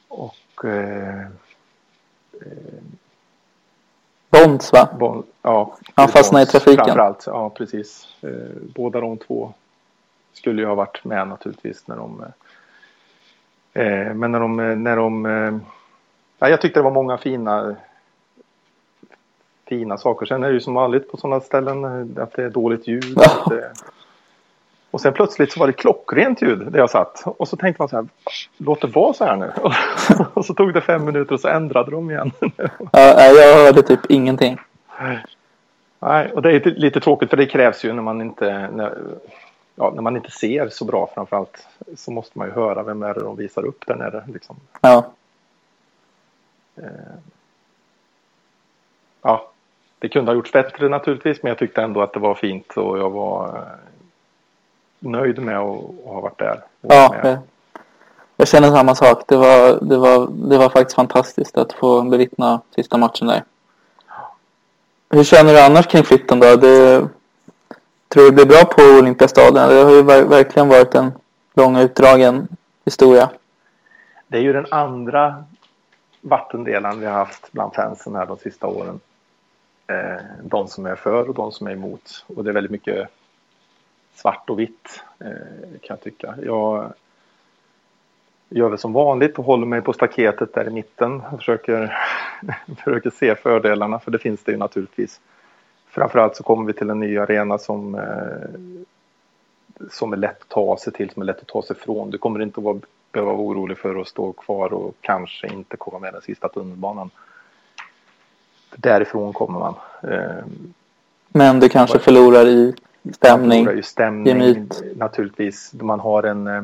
[0.08, 1.20] och eh,
[2.32, 2.82] eh,
[4.30, 4.88] Bonds va?
[4.98, 5.76] Bon, ja.
[5.94, 6.84] Han fastnade i trafiken.
[6.84, 8.08] Framförallt, ja precis.
[8.20, 8.30] Eh,
[8.74, 9.52] båda de två
[10.32, 12.24] skulle ju ha varit med naturligtvis när de
[13.72, 15.58] eh, men när de, när de eh,
[16.38, 17.76] ja, jag tyckte det var många fina
[19.68, 20.26] fina saker.
[20.26, 23.14] Sen är det ju som vanligt på sådana ställen eh, att det är dåligt ljud.
[23.16, 23.46] Ja.
[23.50, 23.72] Det,
[24.90, 27.22] och sen plötsligt så var det klockrent ljud där jag satt.
[27.26, 28.06] Och så tänkte man så här,
[28.56, 29.52] låt det vara så här nu.
[30.34, 32.32] och så tog det fem minuter och så ändrade de igen.
[32.92, 34.58] ja, jag hörde typ ingenting.
[35.98, 38.98] Nej, och det är lite tråkigt för det krävs ju när man inte, när,
[39.74, 41.66] ja, när man inte ser så bra framförallt.
[41.96, 44.24] Så måste man ju höra vem är det de visar upp där nere.
[44.32, 44.56] Liksom.
[44.80, 45.12] Ja.
[46.76, 46.84] Eh,
[49.22, 49.50] ja,
[49.98, 52.98] det kunde ha gjorts bättre naturligtvis, men jag tyckte ändå att det var fint och
[52.98, 53.64] jag var
[54.98, 56.60] nöjd med att, ha varit där.
[56.80, 57.38] Ja, jag,
[58.36, 59.22] jag känner samma sak.
[59.28, 63.44] Det var, det, var, det var faktiskt fantastiskt att få bevittna sista matchen där.
[65.10, 66.56] Hur känner du annars kring flytten då?
[66.56, 67.08] Det,
[68.08, 69.68] tror du det blir bra på Olympiastadion?
[69.68, 71.12] Det har ju verkligen varit en
[71.54, 72.48] lång utdragen
[72.84, 73.30] historia.
[74.28, 75.44] Det är ju den andra
[76.20, 79.00] vattendelaren vi har haft bland fansen här de sista åren.
[79.86, 82.24] Eh, de som är för och de som är emot.
[82.26, 83.08] Och det är väldigt mycket
[84.14, 85.28] svart och vitt eh,
[85.82, 86.34] kan jag tycka.
[86.42, 86.92] Jag,
[88.48, 91.98] gör väl som vanligt och håller mig på staketet där i mitten och försöker,
[92.84, 95.20] försöker se fördelarna för det finns det ju naturligtvis.
[95.88, 98.60] Framförallt så kommer vi till en ny arena som, eh,
[99.90, 102.10] som är lätt att ta sig till, som är lätt att ta sig från.
[102.10, 102.78] Du kommer inte att vara,
[103.12, 107.10] behöva vara orolig för att stå kvar och kanske inte komma med den sista tunnelbanan.
[108.76, 109.74] Därifrån kommer man.
[110.02, 110.44] Eh,
[111.28, 112.74] Men du kanske förlorar i
[113.14, 113.64] stämning?
[113.64, 114.82] Förlorar ju stämning, gemyt.
[114.96, 115.72] naturligtvis.
[115.72, 116.62] Man har en eh,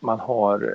[0.00, 0.74] man har,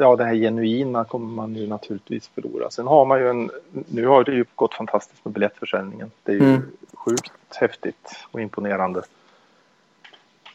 [0.00, 2.70] ja det här genuina kommer man ju naturligtvis förlora.
[2.70, 3.50] Sen har man ju en,
[3.88, 6.10] nu har det ju gått fantastiskt med biljettförsäljningen.
[6.22, 6.62] Det är ju mm.
[6.94, 9.02] sjukt häftigt och imponerande.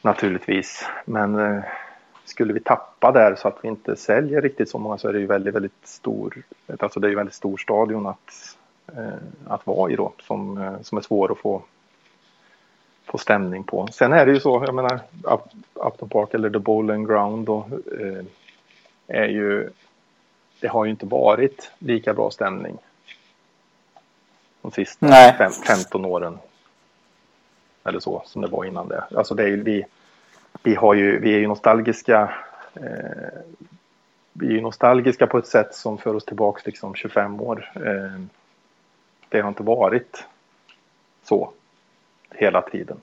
[0.01, 1.63] Naturligtvis, men eh,
[2.29, 5.19] skulle vi tappa där så att vi inte säljer riktigt så många så är det
[5.19, 6.43] ju väldigt, väldigt stor,
[6.79, 8.57] alltså det är ju väldigt stor stadion att,
[8.95, 9.13] eh,
[9.47, 11.61] att vara i då som, eh, som är svår att få
[13.05, 13.87] få stämning på.
[13.91, 14.99] Sen är det ju så, jag menar
[15.73, 17.65] Upton Park eller The Bowling Ground då
[17.99, 18.25] eh,
[19.07, 19.69] är ju
[20.59, 22.77] det har ju inte varit lika bra stämning
[24.61, 25.07] de sista
[25.37, 26.37] fem, 15 åren.
[27.83, 29.03] Eller så som det var innan det.
[29.15, 29.85] Alltså det är ju, vi,
[30.67, 32.33] vi, har ju, vi är ju nostalgiska.
[32.73, 33.39] Eh,
[34.33, 37.71] vi är ju nostalgiska på ett sätt som för oss tillbaka liksom 25 år.
[37.75, 38.21] Eh,
[39.29, 40.25] det har inte varit
[41.23, 41.51] så
[42.31, 42.97] hela tiden.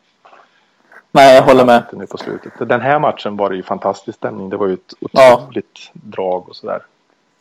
[1.13, 1.85] Nej, jag håller med.
[1.93, 2.53] Nu på slutet.
[2.69, 4.51] Den här matchen var det ju fantastisk stämning.
[4.51, 6.01] Det var ju ett otroligt ja.
[6.03, 6.83] drag och sådär.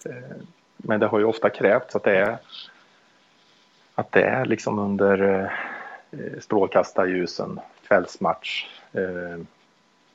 [0.05, 0.37] Eh,
[0.77, 2.37] men det har ju ofta krävts att det är
[3.95, 5.49] att det är liksom under
[6.11, 9.43] eh, strålkastarljusen, kvällsmatch, eh,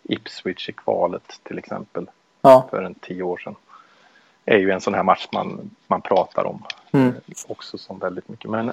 [0.09, 2.69] Ipswich i kvalet till exempel ja.
[2.71, 3.55] för en tio år sedan.
[4.45, 7.15] är ju en sån här match man, man pratar om mm.
[7.49, 8.51] också som väldigt mycket.
[8.51, 8.73] Men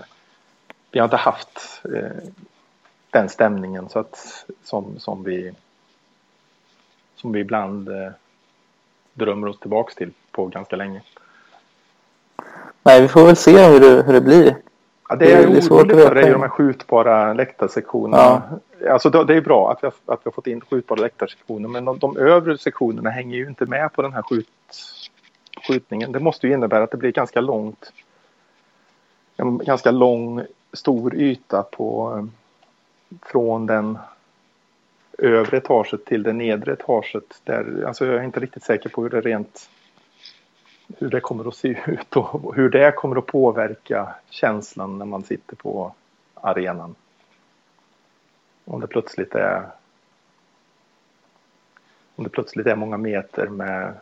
[0.92, 1.82] vi har inte haft
[3.10, 5.52] den stämningen så att, som, som, vi,
[7.16, 8.12] som vi ibland eh,
[9.14, 11.02] drömmer oss tillbaks till på ganska länge.
[12.84, 14.56] Nej, vi får väl se hur det, hur det blir.
[15.10, 16.14] Ja, det är, det är svårt att veta.
[16.14, 18.24] Det är ju de här skjutbara läktarsektionerna.
[18.24, 18.60] Ja.
[18.90, 21.86] Alltså det är bra att vi, har, att vi har fått in skjutbara läktarsektioner men
[21.86, 24.48] de, de övre sektionerna hänger ju inte med på den här skjut,
[25.68, 26.12] skjutningen.
[26.12, 27.94] Det måste ju innebära att det blir ganska långt
[29.38, 32.28] en ganska lång stor yta på
[33.22, 33.98] från den
[35.18, 37.42] övre etaget till det nedre etaget.
[37.44, 39.70] Där, alltså jag är inte riktigt säker på hur det rent
[40.98, 45.24] hur det kommer att se ut och hur det kommer att påverka känslan när man
[45.24, 45.94] sitter på
[46.34, 46.96] arenan.
[48.66, 49.66] Om det plötsligt är
[52.16, 53.94] om det plötsligt är många meter med,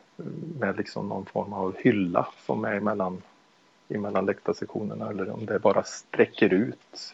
[0.59, 3.21] med liksom någon form av hylla som är emellan,
[3.89, 7.13] emellan läktarsektionerna eller om det bara sträcker ut.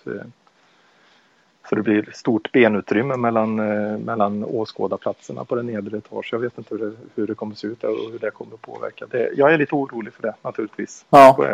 [1.69, 6.23] Så det blir stort benutrymme mellan, eh, mellan åskådarplatserna på den nedre etagen.
[6.31, 8.61] Jag vet inte hur det, hur det kommer se ut och hur det kommer att
[8.61, 9.05] påverka.
[9.11, 11.05] Det, jag är lite orolig för det naturligtvis.
[11.09, 11.45] Ja.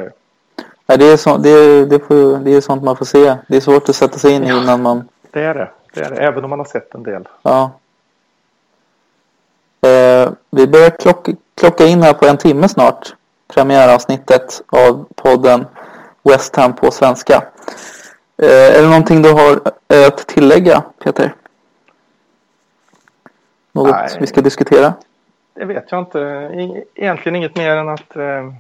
[0.88, 3.38] är det, är så, det, är, det, får, det är sånt man får se.
[3.48, 5.08] Det är svårt att sätta sig in i ja, innan man...
[5.32, 5.70] Det är det.
[5.96, 6.16] Det är det.
[6.16, 7.28] Även om man har sett en del.
[7.42, 7.72] Ja.
[9.82, 13.16] Eh, vi börjar klocka, klocka in här på en timme snart.
[13.48, 15.66] Premiäravsnittet av podden
[16.24, 17.44] West Ham på svenska.
[18.38, 19.52] Eh, är det någonting du har
[19.88, 21.36] eh, att tillägga, Peter?
[23.72, 24.94] Något Nej, vi ska diskutera?
[25.54, 26.20] Det vet jag inte.
[26.96, 28.54] Egentligen inget mer än att eh,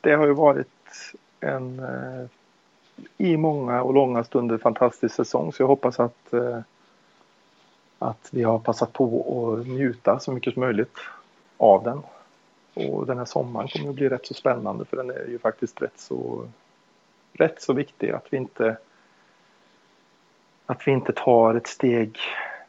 [0.00, 0.66] det har ju varit
[1.40, 2.26] en eh,
[3.18, 5.52] i många och långa stunder fantastisk säsong.
[5.52, 6.58] Så jag hoppas att, eh,
[7.98, 10.96] att vi har passat på att njuta så mycket som möjligt
[11.56, 12.02] av den.
[12.74, 15.82] Och den här sommaren kommer att bli rätt så spännande för den är ju faktiskt
[15.82, 16.48] rätt så
[17.32, 18.76] rätt så viktig att vi inte
[20.66, 22.18] att vi inte tar ett steg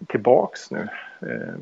[0.07, 0.87] tillbaks nu.
[1.19, 1.55] Eh,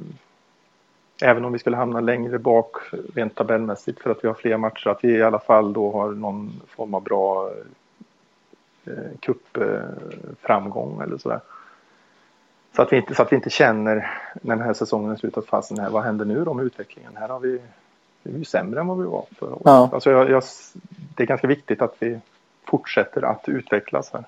[1.22, 2.76] även om vi skulle hamna längre bak
[3.16, 6.12] rent tabellmässigt för att vi har fler matcher, att vi i alla fall då har
[6.12, 7.52] någon form av bra
[8.86, 11.40] eh, cupframgång eller sådär.
[12.76, 14.12] Så att, vi inte, så att vi inte känner
[14.42, 17.12] när den här säsongen är slut att fasen här, vad händer nu då med utvecklingen?
[17.16, 17.62] Här har vi,
[18.24, 19.62] vi är ju sämre än vad vi var förra året.
[19.66, 19.90] Ja.
[19.94, 20.44] Alltså jag, jag,
[21.16, 22.20] det är ganska viktigt att vi
[22.66, 24.24] fortsätter att utvecklas här.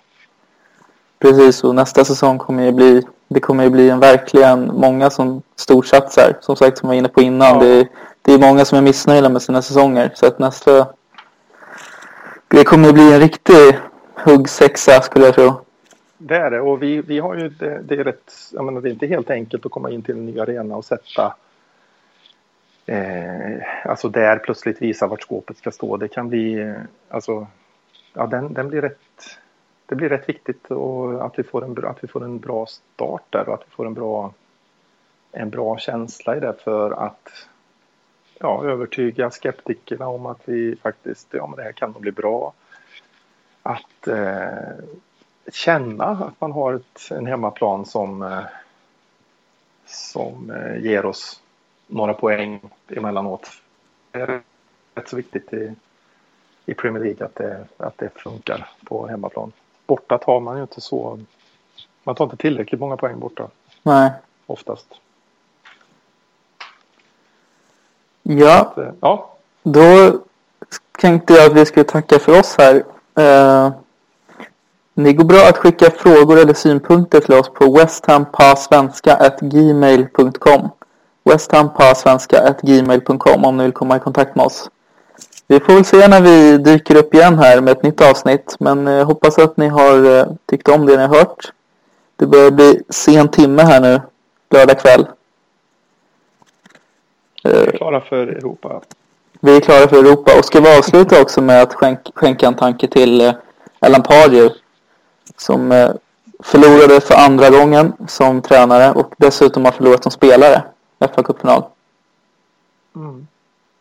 [1.20, 5.42] Precis, och nästa säsong kommer ju bli, det kommer ju bli en verkligen många som
[5.56, 6.38] storsatsar.
[6.42, 7.60] Som sagt, som jag var inne på innan, ja.
[7.60, 7.88] det, är,
[8.22, 10.12] det är många som är missnöjda med sina säsonger.
[10.16, 10.88] Så att nästa,
[12.48, 13.80] det kommer ju bli en riktig
[14.24, 15.62] huggsexa skulle jag tro.
[16.18, 18.90] Det är det och vi, vi har ju, det, det är rätt, jag menar det
[18.90, 21.36] är inte helt enkelt att komma in till en ny arena och sätta
[22.86, 25.98] eh, alltså där plötsligt visa vart skåpet ska stå.
[25.98, 26.76] Det kan bli, eh,
[27.10, 27.48] alltså
[28.14, 29.38] ja, den, den blir rätt,
[29.86, 33.24] det blir rätt viktigt och att, vi får en, att vi får en bra start
[33.30, 34.34] där och att vi får en bra,
[35.32, 37.30] en bra känsla i det för att
[38.40, 42.54] ja, övertyga skeptikerna om att vi faktiskt, ja men det här kan nog bli bra.
[43.64, 44.86] Att eh,
[45.52, 48.44] känna att man har ett, en hemmaplan som, eh,
[49.86, 51.42] som eh, ger oss
[51.88, 53.50] några poäng emellanåt.
[54.12, 54.42] Det är
[54.96, 55.76] rätt så viktigt i,
[56.66, 59.52] i Premier League att det, att det funkar på hemmaplan.
[59.88, 61.20] Borta tar man ju inte så,
[62.04, 63.48] man tar inte tillräckligt många poäng borta.
[63.84, 64.12] Nej.
[64.46, 64.88] Oftast.
[68.24, 68.72] Ja.
[68.76, 69.38] Så, ja.
[69.64, 70.20] Då
[70.92, 72.84] tänkte jag att vi skulle tacka för oss här.
[73.22, 73.72] Eh,
[74.94, 80.70] det går bra att skicka frågor eller synpunkter till oss på westhampasvenska.gmail.com
[81.24, 84.70] westhampasvenska.gmail.com om ni vill komma i kontakt med oss.
[85.48, 88.56] Vi får väl se när vi dyker upp igen här med ett nytt avsnitt.
[88.60, 91.52] Men jag hoppas att ni har eh, tyckt om det ni har hört.
[92.16, 94.02] Det börjar bli sen timme här nu,
[94.50, 95.08] lördag kväll.
[97.44, 98.82] Vi är klara för Europa.
[99.44, 102.56] Vi är klara för Europa och ska vi avsluta också med att skänk, skänka en
[102.56, 103.34] tanke till eh,
[103.80, 104.56] Alan Pardew
[105.38, 105.90] som eh,
[106.40, 110.64] förlorade för andra gången som tränare och dessutom har förlorat som spelare
[111.00, 111.64] fa Cup-final.
[112.96, 113.28] Mm.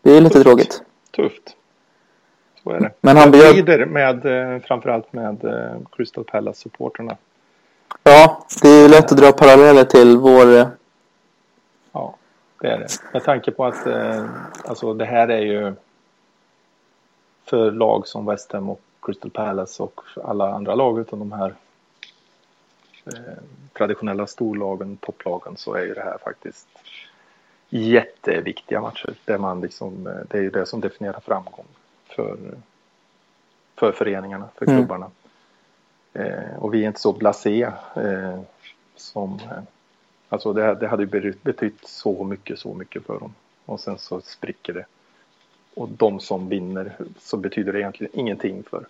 [0.03, 0.47] Det är lite Tufft.
[0.47, 0.83] tråkigt.
[1.17, 1.57] Tufft.
[2.65, 2.91] Så är det.
[3.01, 3.57] Men han bjöd...
[3.57, 5.41] lider med, eh, framförallt med
[5.97, 7.17] Crystal Palace-supporterna.
[8.03, 10.71] Ja, det är lätt att dra paralleller till vår
[12.61, 12.89] det är det.
[13.13, 14.27] Med tanke på att eh,
[14.65, 15.75] alltså det här är ju
[17.45, 21.55] för lag som West Ham och Crystal Palace och alla andra lag utan de här
[23.07, 23.43] eh,
[23.73, 26.69] traditionella storlagen, topplagen så är ju det här faktiskt
[27.69, 29.15] jätteviktiga matcher.
[29.25, 31.67] Där man liksom, eh, det är ju det som definierar framgång
[32.07, 32.39] för,
[33.77, 34.79] för föreningarna, för mm.
[34.79, 35.11] klubbarna.
[36.13, 37.63] Eh, och vi är inte så blasé
[37.97, 38.41] eh,
[38.97, 39.63] som eh,
[40.33, 43.35] Alltså det, det hade ju betytt så mycket, så mycket för dem.
[43.64, 44.85] Och sen så spricker det.
[45.74, 48.87] Och de som vinner så betyder det egentligen ingenting för.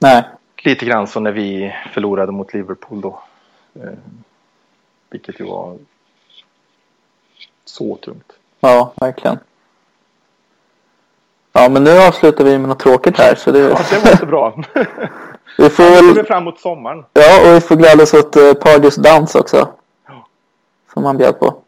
[0.00, 0.24] Nej.
[0.64, 3.22] Lite grann som när vi förlorade mot Liverpool då.
[3.74, 3.92] Eh,
[5.10, 5.78] vilket ju var
[7.64, 8.32] så tungt.
[8.60, 9.38] Ja, verkligen.
[11.52, 13.34] Ja, men nu avslutar vi med något tråkigt här.
[13.34, 14.62] Så det, ja, det var inte bra.
[15.58, 16.26] vi får väl...
[16.26, 17.04] fram emot sommaren.
[17.12, 19.68] Ja, och vi får glädjas åt uh, Pardius dans också.
[20.94, 21.46] Som han bjöd på.
[21.46, 21.63] Ja.